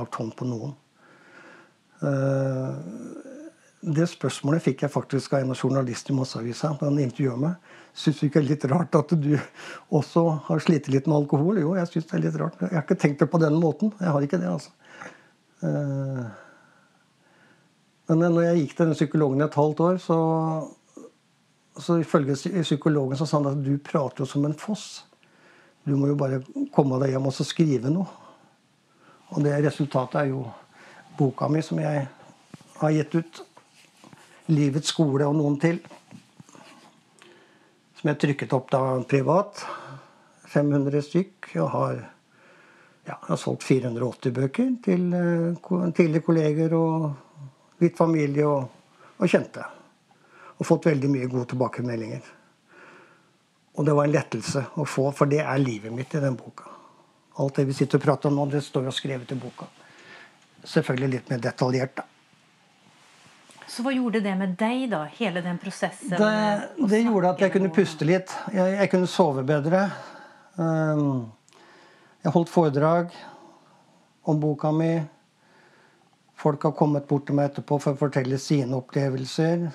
[0.00, 0.74] lagt hånd på noen.
[3.80, 6.74] Det spørsmålet fikk jeg faktisk av en journalist i Masseavisa.
[6.80, 7.72] han intervjuet meg.
[7.94, 9.32] Syns du ikke det er litt rart at du
[9.94, 11.62] også har slitt litt med alkohol?
[11.62, 12.58] Jo, jeg syns det er litt rart.
[12.58, 13.94] Jeg har ikke tenkt det på den måten.
[14.00, 14.74] Jeg har ikke det, altså.
[15.60, 16.24] Eh,
[18.10, 20.18] men når jeg gikk til den psykologen i et halvt år, så,
[21.78, 25.04] så ifølge psykologen så sa han at du prater jo som en foss.
[25.86, 26.42] Du må jo bare
[26.74, 28.08] komme deg hjem og så skrive noe.
[29.30, 30.42] Og det resultatet er jo
[31.18, 32.08] boka mi som jeg
[32.80, 33.46] har gitt ut.
[34.50, 35.78] 'Livets skole og noen til'.
[38.00, 39.62] Som jeg trykket opp da privat.
[40.50, 41.52] 500 stykk.
[41.62, 42.00] Og har
[43.10, 48.68] ja, jeg har solgt 480 bøker til uh, tidligere kolleger og litt familie og,
[49.16, 49.64] og, kjente.
[50.60, 52.28] Og fått veldig mye gode tilbakemeldinger.
[53.78, 56.68] Og det var en lettelse å få, for det er livet mitt i den boka.
[57.40, 59.66] Alt det vi sitter og prater om nå, det står jo skrevet i boka.
[60.60, 62.06] Selvfølgelig litt mer detaljert, da.
[63.70, 65.04] Så hva gjorde det med deg, da?
[65.16, 66.16] Hele den prosessen?
[66.18, 68.32] Det, det gjorde at jeg kunne puste litt.
[68.52, 69.84] Jeg, jeg kunne sove bedre.
[70.58, 71.30] Um,
[72.20, 73.14] jeg holdt foredrag
[74.28, 74.92] om boka mi.
[76.40, 79.68] Folk har kommet bort til meg etterpå for å fortelle sine opplevelser.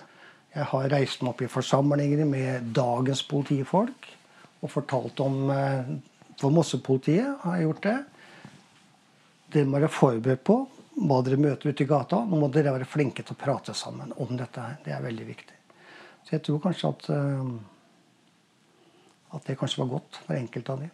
[0.55, 4.10] Jeg har reist meg opp i forsamlinger med dagens politifolk
[4.62, 5.95] og fortalt om eh,
[6.36, 7.99] For Mossepolitiet har jeg gjort det.
[9.53, 10.58] Dere må være forberedt på
[10.95, 12.19] hva dere møter ute i gata.
[12.27, 14.65] Nå må dere være flinke til å prate sammen om dette.
[14.84, 15.55] Det er veldig viktig.
[16.27, 17.49] Så jeg tror kanskje at, eh,
[19.39, 20.93] at det kanskje var godt for enkelte av dem.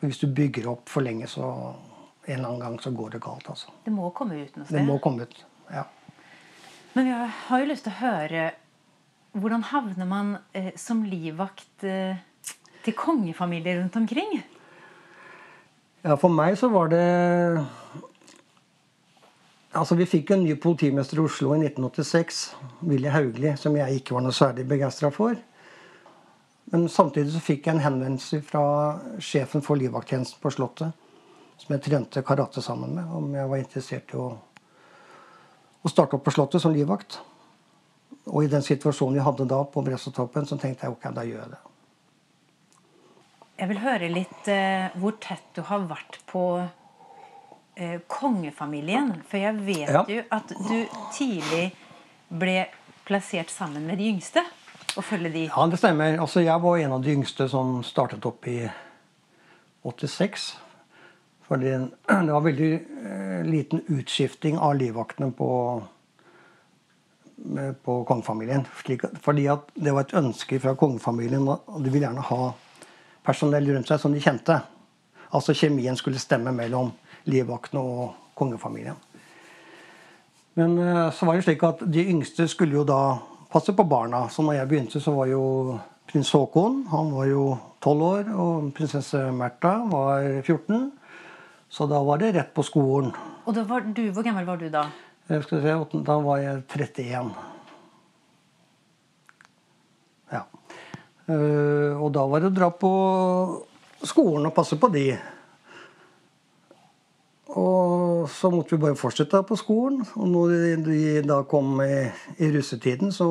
[0.00, 1.44] For hvis du bygger opp for lenge, så
[2.24, 3.48] en eller annen gang så går det galt.
[3.52, 3.72] altså.
[3.84, 4.78] Det må komme ut noe sted?
[4.78, 5.84] Det må komme ut, ja.
[6.96, 8.50] Men jeg har jo lyst til å høre
[9.30, 12.18] Hvordan havner man eh, som livvakt eh,
[12.82, 14.40] til kongefamilier rundt omkring?
[16.02, 17.04] Ja, for meg så var det
[19.70, 22.40] Altså, Vi fikk en ny politimester i Oslo i 1986,
[22.82, 25.38] Willy Hauglie, som jeg ikke var noe særlig begeistra for.
[26.70, 28.64] Men samtidig så fikk jeg en henvendelse fra
[29.22, 30.94] sjefen for livvakttjenesten på Slottet,
[31.58, 34.28] som jeg trente karate sammen med, om jeg var interessert i å,
[35.82, 37.18] å starte opp på Slottet som livvakt.
[38.30, 41.42] Og i den situasjonen vi hadde da på Bressetoppen, så tenkte jeg ok, da gjør
[41.42, 41.60] jeg det.
[43.60, 49.10] Jeg vil høre litt eh, hvor tett du har vært på eh, kongefamilien.
[49.28, 50.04] For jeg vet ja.
[50.08, 50.78] jo at du
[51.16, 51.66] tidlig
[52.30, 52.62] ble
[53.08, 54.46] plassert sammen med de yngste
[54.96, 55.44] å følge de?
[55.48, 56.18] Ja, det stemmer.
[56.22, 58.58] Altså, jeg var en av de yngste som startet opp i
[59.86, 60.50] 86.
[61.50, 61.70] Fordi
[62.26, 65.50] det var veldig eh, liten utskifting av livvaktene på,
[67.84, 68.66] på kongefamilien.
[68.74, 72.52] Fordi det var et ønske fra kongefamilien og de ville gjerne ha
[73.26, 74.58] personell rundt seg som de kjente.
[75.30, 76.90] Altså kjemien skulle stemme mellom
[77.30, 78.98] livvaktene og kongefamilien.
[80.58, 83.02] Men eh, så var det slik at de yngste skulle jo da
[83.50, 84.26] passe på barna.
[84.30, 85.42] Så når jeg begynte, så var jo
[86.10, 87.44] prins Haakon han var jo
[87.80, 90.90] 12 år, og prinsesse Märtha var 14.
[91.70, 93.12] Så da var det rett på skolen.
[93.46, 94.88] Og du, Hvor gammel var du da?
[95.30, 97.30] Jeg skal se, Da var jeg 31.
[100.32, 100.42] Ja.
[101.30, 102.90] Eh, og da var det å dra på
[104.02, 105.14] skolen og passe på de.
[107.58, 110.04] Og så måtte vi bare fortsette på skolen.
[110.14, 112.06] Og når vi da kom i,
[112.38, 113.26] i russetiden, så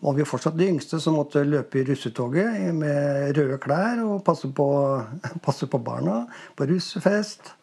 [0.00, 4.50] var vi fortsatt de yngste som måtte løpe i russetoget med røde klær og passe
[4.54, 4.68] på,
[5.46, 6.22] passe på barna
[6.56, 7.54] på russefest.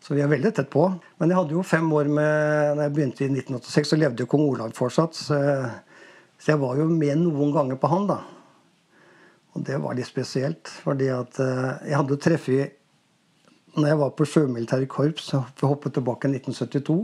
[0.00, 0.86] Så vi er veldig tett på.
[1.20, 4.30] Men jeg hadde jo fem år med når jeg begynte i 1986, så levde jo
[4.32, 5.16] kong Olav fortsatt.
[5.16, 5.38] Så,
[6.38, 8.20] så, jeg var jo med noen ganger på han, da.
[9.50, 10.70] Og det var litt spesielt.
[10.84, 12.79] Fordi at eh, jeg hadde treffet
[13.76, 16.98] når jeg var på sjømilitære korps, for å hoppe tilbake i 1972,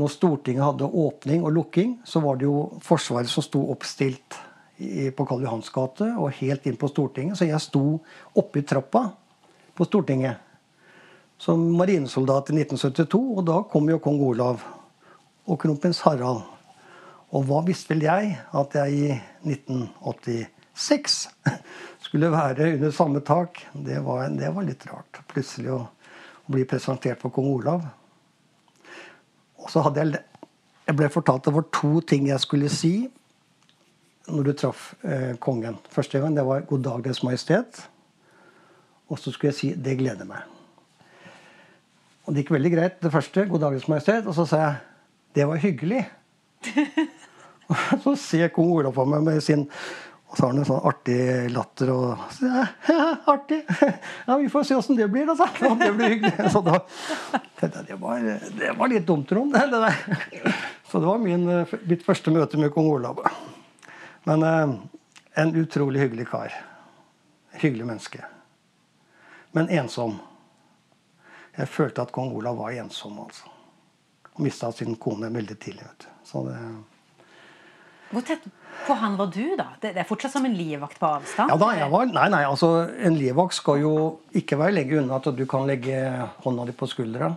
[0.00, 4.38] når Stortinget hadde åpning og lukking, så var det jo Forsvaret som sto oppstilt
[5.16, 7.36] på Karl Johans gate og helt inn på Stortinget.
[7.36, 7.98] Så jeg sto
[8.38, 9.08] oppe i trappa
[9.76, 10.46] på Stortinget
[11.40, 13.20] som marinesoldat i 1972.
[13.36, 14.64] Og da kom jo kong Olav
[15.50, 16.44] og kronprins Harald.
[17.30, 19.18] Og hva visste vel jeg at jeg i
[20.74, 21.28] 1986
[22.06, 23.66] skulle være under samme tak?
[23.72, 25.22] Det var, det var litt rart.
[25.30, 25.80] Plutselig å,
[26.46, 27.86] å bli presentert for kong Olav.
[29.60, 30.26] Og så hadde jeg
[30.90, 33.10] Jeg ble fortalt det var to ting jeg skulle si
[34.26, 35.76] når du traff eh, kongen.
[35.90, 37.86] Første gang det var 'God dag, Deres Majestet'.
[39.08, 40.42] Og så skulle jeg si 'Det gleder meg'.
[42.26, 43.46] Og det gikk veldig greit, det første.
[43.46, 44.26] 'God dag, Deres Majestet'.
[44.26, 44.76] Og så sa jeg
[45.34, 46.04] 'Det var hyggelig'.
[47.70, 49.68] Og så ser kong Olav på meg med sin
[50.30, 53.64] og så har han en sånn artig latter og så, ja, ja, artig.
[54.28, 55.48] Ja, vi får se åssen det blir, da.
[55.58, 56.50] Ja, Det blir hyggelig.
[56.54, 56.76] Så da
[57.60, 58.22] det var,
[58.56, 59.52] det var litt dumt, Trond.
[59.52, 60.52] Det, det
[60.86, 61.44] så det var min,
[61.82, 63.20] mitt første møte med kong Olav.
[64.24, 64.72] Men eh,
[65.42, 66.54] en utrolig hyggelig kar.
[67.60, 68.24] Hyggelig menneske.
[69.54, 70.16] Men ensom.
[71.58, 73.50] Jeg følte at kong Olav var ensom, altså.
[74.32, 75.84] Og mista sin kone veldig tidlig.
[75.90, 76.10] vet du.
[76.30, 76.58] Så det...
[78.10, 78.42] Hvor tett
[78.86, 79.68] på han var du, da?
[79.80, 81.52] Det er fortsatt som en livvakt på avstand?
[81.52, 82.70] Ja da, jeg var, nei, nei, altså
[83.06, 83.94] En livvakt skal jo
[84.36, 86.00] ikke være lenger unna at du kan legge
[86.42, 87.30] hånda di på skuldra.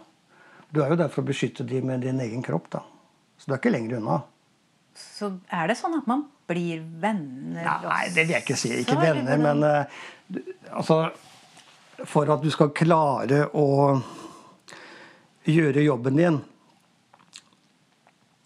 [0.73, 2.71] Du er jo der for å beskytte de med din egen kropp.
[2.73, 2.81] da.
[3.37, 4.21] Så du er ikke lenger unna.
[4.97, 8.73] Så er det sånn at man blir venner Nei, det vil jeg ikke si.
[8.81, 10.41] Ikke venner, men uh,
[10.73, 11.05] altså
[12.09, 13.67] For at du skal klare å
[15.47, 16.41] gjøre jobben din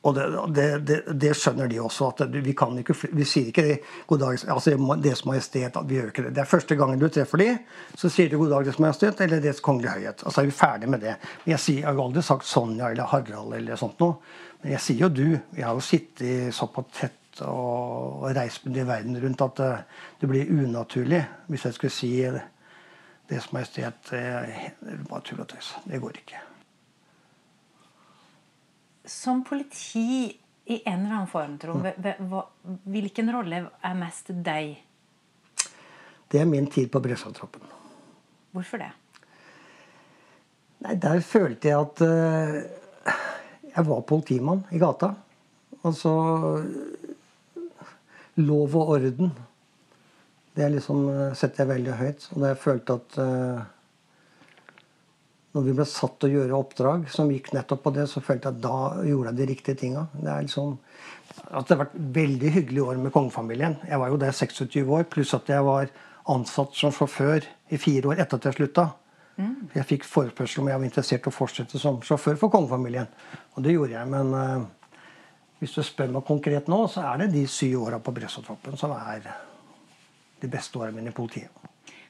[0.07, 2.07] og det, det, det, det, skjønner de også.
[2.13, 5.79] at vi, kan ikke, vi sier ikke 'God dag, altså Deres Majestet'.
[5.87, 7.57] vi gjør ikke Det Det er første gangen du treffer de,
[7.95, 10.25] så sier du 'God dag, Deres Majestet' eller 'Deres Kongelige Høyhet'.
[10.25, 11.15] Altså er vi ferdig med det.
[11.45, 14.15] Men jeg, sier, jeg har aldri sagt Sonja eller Harald eller sånt noe.
[14.63, 15.39] Men jeg sier jo 'du'.
[15.51, 19.71] Vi har jo sittet såpass tett og, og reist med i verden rundt at det,
[20.21, 22.13] det, blir unaturlig hvis jeg skulle si
[23.29, 24.11] 'Deres Majestet'.
[24.11, 25.75] Det er bare tull og tøys.
[25.85, 26.46] Det går ikke
[29.07, 31.87] som politi i en eller annen form, Trond,
[32.83, 34.75] hvilken rolle er mest deg?
[36.27, 37.63] Det er min tid på Bresjatroppen.
[38.51, 38.89] Hvorfor det?
[40.83, 43.13] Nei, Der følte jeg at uh,
[43.63, 45.13] jeg var politimann i gata.
[45.87, 46.11] Altså
[48.37, 49.31] Lov og orden.
[50.57, 52.27] Det liksom, uh, setter jeg veldig høyt.
[52.33, 53.63] Og da jeg følte at uh,
[55.57, 58.51] når vi ble satt til å gjøre oppdrag som gikk nettopp på det, så følte
[58.51, 60.03] jeg at da gjorde jeg de riktige tinga.
[60.13, 60.75] Det, liksom,
[61.47, 63.79] at det har vært veldig hyggelige år med kongefamilien.
[63.89, 65.89] Jeg var jo der 26 år, pluss at jeg var
[66.29, 68.89] ansatt som sjåfør i fire år etter at jeg slutta.
[69.37, 69.69] Mm.
[69.73, 73.09] Jeg fikk forespørsel om jeg var interessert i å fortsette som sjåfør for kongefamilien.
[73.55, 74.11] Og det gjorde jeg.
[74.13, 75.01] Men uh,
[75.61, 78.93] hvis du spør meg konkret nå, så er det de syv åra på Brøstadtroppen som
[78.97, 79.25] er
[80.37, 81.49] de beste årene mine i politiet.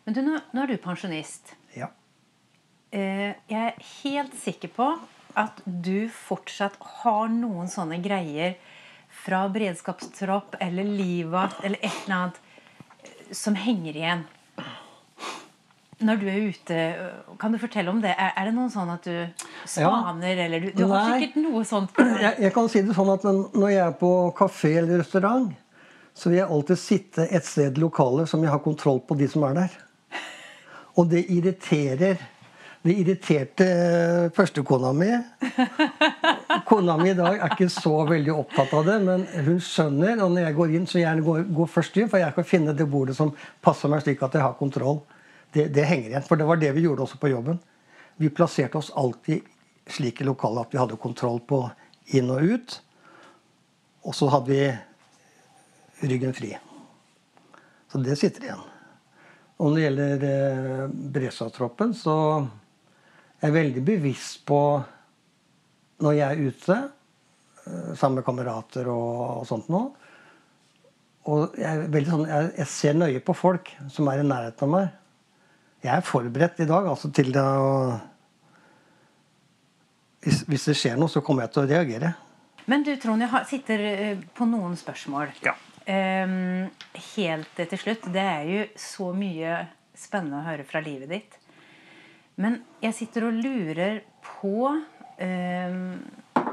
[0.03, 1.55] Men du, nå, nå er du pensjonist.
[1.75, 1.91] Ja.
[2.91, 4.87] Eh, jeg er helt sikker på
[5.37, 8.55] at du fortsatt har noen sånne greier
[9.11, 12.39] fra beredskapstropp eller livvakt eller et eller annet
[13.03, 14.23] eh, som henger igjen.
[15.97, 16.79] Når du er ute,
[17.41, 18.13] kan du fortelle om det?
[18.13, 20.45] Er, er det noen sånn at du spaner, ja.
[20.45, 21.97] eller du, du har sikkert noe sånt?
[22.23, 25.49] Jeg, jeg, kan si det sånn at når jeg er på kafé eller restaurant,
[26.17, 29.27] så vil jeg alltid sitte et sted i lokalet som jeg har kontroll på de
[29.29, 29.75] som er der.
[30.97, 32.21] Og det irriterer
[32.85, 35.09] det irriterte eh, førstekona mi.
[36.67, 40.21] Kona mi i dag er ikke så veldig opptatt av det, men hun skjønner.
[40.23, 42.75] Og når jeg går inn, så gjerne går, går først inn, for jeg kan finne
[42.77, 45.01] det bordet som passer meg slik at jeg har kontroll.
[45.53, 46.27] Det, det, henger igjen.
[46.27, 47.59] For det var det vi gjorde også på jobben.
[48.21, 49.47] Vi plasserte oss alltid
[49.87, 51.63] slik i lokalet at vi hadde kontroll på
[52.17, 52.77] inn og ut.
[54.07, 56.53] Og så hadde vi ryggen fri.
[57.91, 58.63] Så det sitter igjen.
[59.57, 62.15] Og når det gjelder eh, Bresjøtroppen, så
[63.37, 64.59] jeg er veldig bevisst på
[66.01, 69.91] når jeg er ute eh, sammen med kamerater og, og sånt noe.
[71.27, 74.67] Og jeg, er veldig sånn, jeg, jeg, ser nøye på folk som er i nærheten
[74.69, 74.93] av meg.
[75.83, 77.73] Jeg er forberedt i dag altså til det å
[80.27, 82.11] hvis, hvis, det skjer noe, så kommer jeg til å reagere.
[82.67, 85.29] Men du Trond, jeg sitter eh, på noen spørsmål.
[85.45, 85.53] Ja.
[85.87, 86.65] Um,
[87.15, 88.09] helt til slutt.
[88.11, 89.61] Det er jo så mye
[89.95, 91.37] spennende å høre fra livet ditt.
[92.37, 94.69] Men jeg sitter og lurer på
[95.21, 95.77] eh,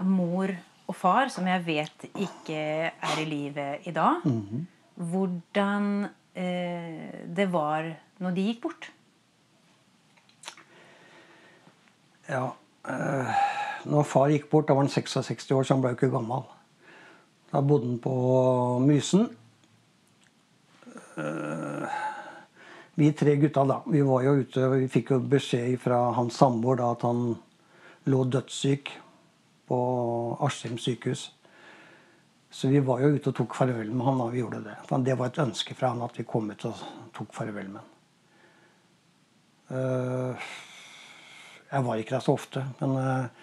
[0.04, 0.52] mor
[0.84, 2.58] og far, som jeg vet ikke
[2.92, 4.24] er i live i dag.
[4.24, 4.64] Mm -hmm.
[4.94, 8.92] Hvordan eh, det var når de gikk bort.
[12.28, 12.50] Ja
[12.88, 13.34] eh,
[13.84, 16.44] når far gikk bort, da var han 66 år, så han ble jo ikke gammel.
[17.52, 18.14] Da bodde han på
[18.82, 19.28] Mysen.
[21.16, 21.73] Eh,
[22.94, 26.78] vi tre gutta, da, vi var jo ute vi fikk jo beskjed fra hans samboer
[26.78, 27.24] da at han
[28.10, 28.92] lå dødssyk
[29.68, 29.78] på
[30.44, 31.30] Askim sykehus.
[32.54, 34.76] Så vi var jo ute og tok farvel med han da vi gjorde det.
[35.08, 36.84] Det var et ønske fra han at vi kom ut og
[37.16, 37.90] tok farvel med han.
[39.74, 40.52] Eh,
[41.72, 43.42] jeg var ikke der så ofte, men eh,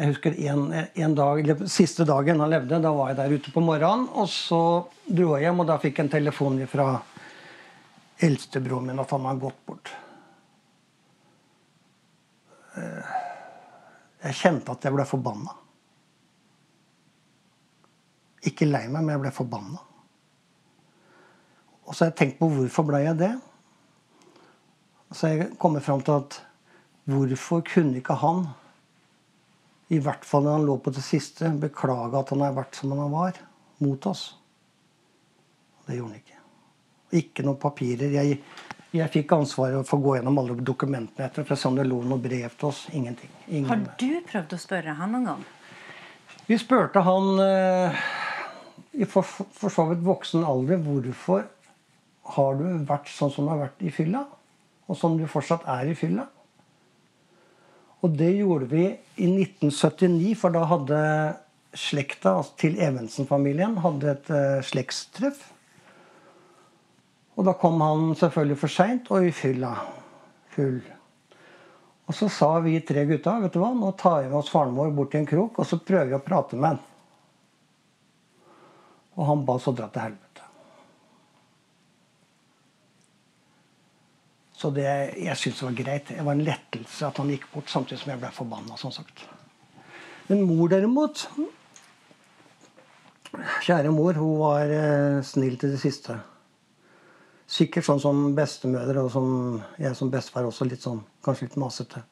[0.00, 3.62] jeg husker en, en dag, Siste dagen han levde, da var jeg der ute på
[3.62, 4.08] morgenen.
[4.18, 4.62] Og så
[5.06, 6.88] dro jeg hjem, og da fikk jeg en telefon fra
[8.22, 9.90] eldstebroren min at han hadde gått bort.
[12.78, 13.14] Eh,
[14.24, 15.56] jeg kjente at jeg ble forbanna.
[18.44, 19.82] Ikke lei meg, men jeg ble forbanna.
[21.84, 23.32] Og så har jeg tenkt på hvorfor ble jeg det.
[25.14, 26.38] Så jeg kommet fram til at
[27.10, 28.46] hvorfor kunne ikke han,
[29.92, 32.96] i hvert fall når han lå på det siste, beklage at han har vært som
[32.96, 33.38] han var
[33.84, 34.30] mot oss?
[35.84, 36.33] Det gjorde han ikke.
[37.14, 38.10] Ikke noen papirer.
[38.14, 38.38] Jeg,
[38.94, 41.86] jeg fikk ansvaret for å gå gjennom alle dokumentene etter for å se om det
[41.88, 42.84] lå noe brev til oss.
[42.92, 43.32] Ingenting.
[43.48, 43.70] Ingen.
[43.70, 45.44] Har du prøvd å spørre han noen gang?
[46.44, 48.04] Vi spurte han eh,
[49.00, 51.46] i for, for, så vidt voksen alder hvorfor
[52.34, 54.24] har du vært sånn som du har vært i fylla,
[54.88, 56.26] og som du fortsatt er i fylla.
[58.04, 61.00] Og det gjorde vi i 1979, for da hadde
[61.74, 65.40] slekta altså til Evensen-familien hadde et uh, slektstreff.
[67.34, 69.72] Og da kom han selvfølgelig for seint og i fylla.
[70.54, 70.80] Full.
[72.04, 74.76] Og så sa vi tre gutta vet du hva, nå tar vi med oss faren
[74.76, 76.82] vår bort til en krok og så prøver vi å prate med han.
[79.14, 80.44] Og han ba så dra til helvete.
[84.54, 84.86] Så det,
[85.20, 86.10] jeg syntes var greit.
[86.10, 88.78] Det var en lettelse at han gikk bort, samtidig som jeg ble forbanna.
[88.80, 89.24] Som sagt.
[90.28, 91.26] Men mor derimot
[93.64, 96.14] Kjære mor, hun var eh, snill til det siste.
[97.54, 99.28] Sikkert sånn som bestemødre, og som
[99.78, 100.66] jeg som bestefar også.
[100.66, 102.02] litt sånn, Kanskje litt masete.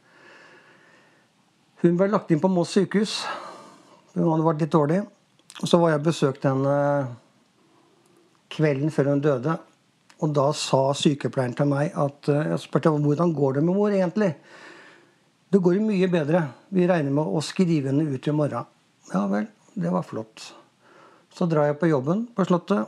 [1.82, 3.24] Hun ble lagt inn på Moss sykehus.
[4.14, 5.00] Hun hadde vært litt dårlig.
[5.60, 6.76] Og så var jeg og besøkte henne
[8.52, 9.56] kvelden før hun døde.
[10.22, 13.90] Og da sa sykepleieren til meg at eh, Jeg spurte hvordan går det med mor
[13.90, 14.30] egentlig.
[15.52, 16.46] Det går jo mye bedre.
[16.70, 18.68] Vi regner med å skrive henne ut i morgen.
[19.10, 20.52] Ja vel, det var flott.
[21.34, 22.86] Så drar jeg på jobben på Slottet.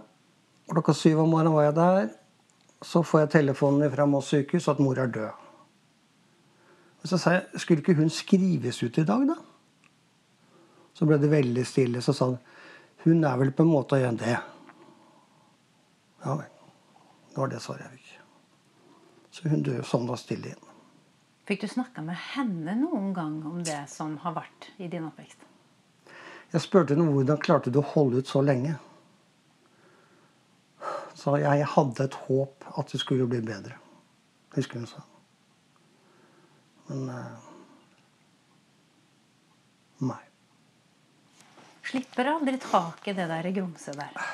[0.71, 2.07] Klokka syv om morgenen var jeg der.
[2.85, 5.45] Så får jeg telefonen fra Moss sykehus at mor er død.
[7.05, 9.37] Og så sa jeg skulle ikke hun skrives ut i dag, da?
[10.95, 12.03] Så ble det veldig stille.
[12.05, 12.39] Så sa han
[13.05, 14.37] hun er vel på en måte å gjøre det.
[16.25, 16.53] Ja vel.
[17.35, 18.13] Det var det svaret jeg fikk.
[19.35, 20.71] Så hun døde sånn da stille inn.
[21.45, 25.43] Fikk du snakka med henne noen gang om det som har vært i din oppvekst?
[26.55, 28.79] Jeg spurte henne hvordan klarte du å holde ut så lenge.
[31.25, 33.79] Så jeg hadde et håp at det skulle bli bedre.
[34.53, 35.01] Husker hun sa.
[36.91, 37.47] Men uh,
[40.05, 40.21] nei.
[41.89, 44.27] Slipper aldri tak i det der grumset der?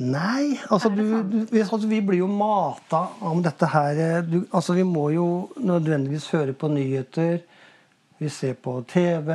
[0.00, 0.58] Nei.
[0.68, 4.20] Altså, du, du, altså, vi blir jo mata om dette her.
[4.28, 7.40] Du, altså, vi må jo nødvendigvis høre på nyheter.
[8.20, 9.32] Vi ser på TV.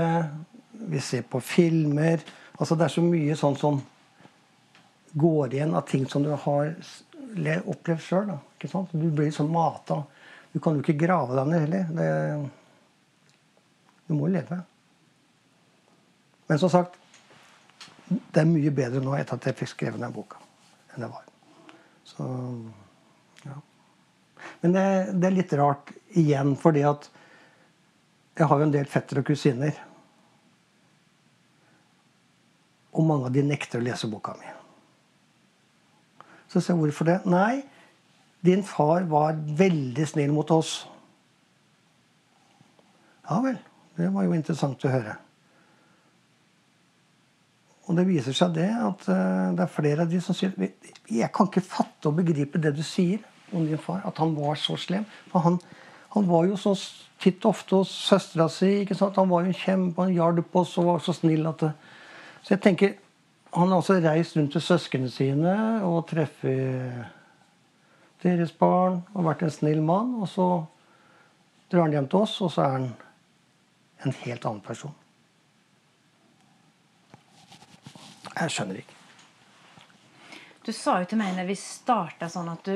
[0.86, 2.22] Vi ser på filmer.
[2.60, 3.82] Altså, det er så mye sånn som
[5.16, 6.74] går igjen av ting som du har
[7.66, 8.34] opplevd sjøl.
[8.92, 10.02] Du blir sånn mata.
[10.52, 11.86] Du kan jo ikke grave deg ned heller.
[11.96, 12.08] Det,
[14.08, 14.60] du må jo leve.
[16.48, 17.00] Men som sagt,
[18.08, 20.42] det er mye bedre nå etter at jeg fikk skrevet den boka
[20.94, 21.24] enn det var.
[22.08, 22.26] Så,
[23.44, 23.56] ja.
[24.62, 24.86] Men det,
[25.16, 27.10] det, er litt rart igjen, fordi at
[28.36, 29.80] jeg har jo en del fettere og kusiner.
[32.96, 34.55] Og mange av de nekter å lese boka mi.
[36.56, 37.18] Så sier jeg hvorfor det?
[37.28, 37.66] Nei,
[38.48, 40.86] din far var veldig snill mot oss.
[43.28, 43.58] Ja vel.
[43.98, 45.18] Det var jo interessant å høre.
[47.86, 51.28] Og det viser seg det at uh, det er flere av de som sier Jeg
[51.36, 53.20] kan ikke fatte og begripe det du sier
[53.52, 54.00] om din far.
[54.08, 55.04] At han var så slem.
[55.34, 55.60] For han,
[56.16, 56.72] han var jo så
[57.20, 58.78] titt og ofte hos søstera si.
[58.86, 59.20] ikke sant?
[59.20, 61.76] Han var jo en kjempe, han hjalp oss og var så snill at det,
[62.46, 62.96] Så jeg tenker
[63.56, 65.52] Han har altså reist rundt til søsknene sine
[65.88, 67.06] og treffet
[68.24, 70.12] deres barn og vært en snill mann.
[70.20, 70.48] Og så
[71.72, 72.90] drar han hjem til oss, og så er han
[74.04, 74.96] en helt annen person.
[78.36, 79.00] Jeg skjønner ikke.
[80.66, 82.76] Du sa jo til meg når vi starta sånn at du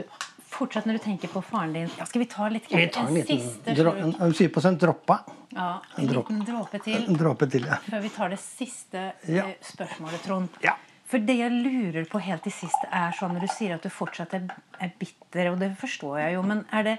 [0.49, 3.07] fortsatt når du tenker på faren din ja, Skal vi ta litt Vi tar en
[3.07, 4.21] en liten siste slurk?
[4.21, 5.19] en 7 droppa.
[5.53, 7.77] Ja, en en liten dråpe til En dråpe til, ja.
[7.89, 9.45] før vi tar det siste Ja.
[9.47, 10.49] eh, spørsmålet, Trond.
[10.63, 10.75] Ja.
[11.09, 13.89] For det jeg lurer på helt til sist, er sånn når du sier at du
[13.89, 14.43] fortsatt er,
[14.79, 16.97] er bitter, og det forstår jeg jo, men er det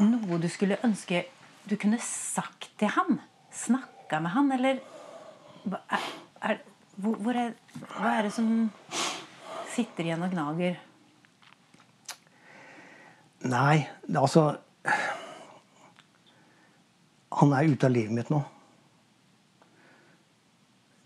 [0.00, 1.24] noe du skulle ønske
[1.68, 3.20] du kunne sagt til han?
[3.52, 4.80] Snakka med han, eller
[5.90, 6.06] er,
[6.42, 6.60] er,
[6.96, 7.52] hvor, hvor er,
[7.98, 8.70] hva er det som
[9.74, 10.78] sitter igjen og gnager?
[13.48, 14.50] Nei, altså
[17.40, 18.40] Han er ute av livet mitt nå.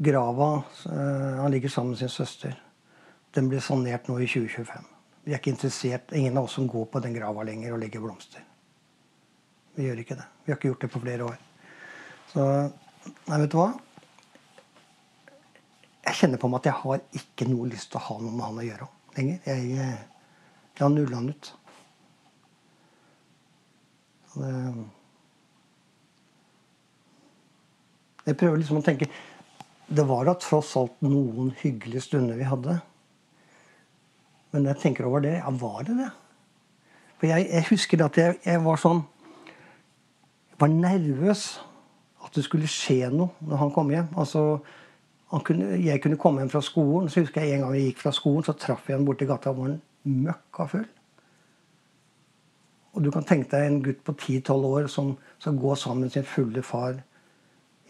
[0.03, 0.49] Grava
[0.91, 2.57] eh, Han ligger sammen med sin søster.
[3.35, 4.91] Den blir sanert nå i 2025.
[5.25, 8.03] Vi er ikke interessert, Ingen av oss som går på den grava lenger og legger
[8.03, 8.43] blomster.
[9.75, 10.27] Vi gjør ikke det.
[10.45, 11.39] Vi har ikke gjort det på flere år.
[12.33, 12.45] Så
[13.29, 13.69] Nei, vet du hva?
[16.05, 18.47] Jeg kjenner på meg at jeg har ikke noe lyst til å ha noe med
[18.47, 19.41] han å gjøre lenger.
[19.45, 19.99] Jeg, eh,
[20.75, 21.51] jeg har nulla han ut.
[28.25, 29.07] Jeg prøver liksom å tenke
[29.85, 32.79] Det var da tross alt noen hyggelige stunder vi hadde.
[34.55, 36.11] Men jeg tenker over det, ja, var det det?
[37.19, 39.03] For jeg, jeg husker at jeg, jeg var sånn
[40.51, 41.45] Jeg var nervøs
[42.25, 44.09] at det skulle skje noe når han kom hjem.
[44.17, 44.45] Altså,
[45.35, 47.11] han kunne, jeg kunne komme hjem fra skolen.
[47.11, 49.53] Så husker jeg en gang jeg gikk fra skolen, så traff jeg ham borti gata.
[49.53, 49.75] og var
[50.05, 50.87] møkka full.
[52.95, 56.15] Og du kan tenke deg en gutt på 10-12 år som skal gå sammen med
[56.15, 57.01] sin fulle far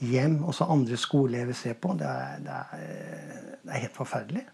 [0.04, 1.92] hjem, og så andre skoleelever ser på.
[1.98, 4.44] Det er, det, er, det er helt forferdelig.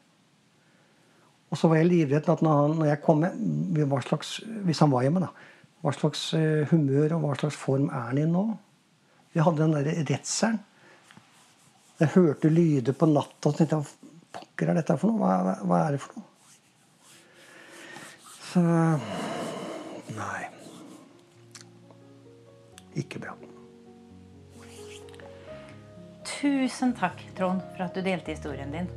[1.51, 4.37] Og så var jeg livredd at når, han, når jeg kom hjem, slags,
[4.67, 5.31] hvis han var hjemme, da,
[5.81, 8.45] hva slags eh, humør og hva slags form er han i nå?
[9.33, 10.61] Vi hadde den derre redselen.
[12.01, 15.21] Jeg hørte lyder på natta og tenkte hva pokker er dette for noe?
[15.21, 16.27] Hva, hva, hva er det for noe?
[18.51, 18.63] Så
[20.17, 20.49] Nei.
[22.99, 23.37] Ikke bra.
[26.41, 28.89] Tusen takk, Trond, for at du delte historien din.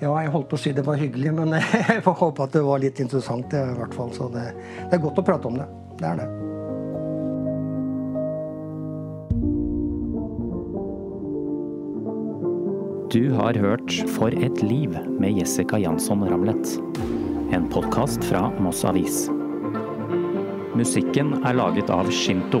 [0.00, 1.56] Ja, jeg holdt på å si det var hyggelig, men
[1.92, 3.50] jeg får håpe at det var litt interessant.
[3.52, 4.12] Det, i hvert fall.
[4.16, 4.46] Så det,
[4.86, 5.68] det er godt å prate om det.
[6.00, 6.28] Det er det.
[13.10, 16.76] Du har hørt For et liv med Jessica Jansson Ramlet.
[17.50, 19.26] En podkast fra Moss Avis.
[20.74, 22.60] Musikken er laget av Shinto.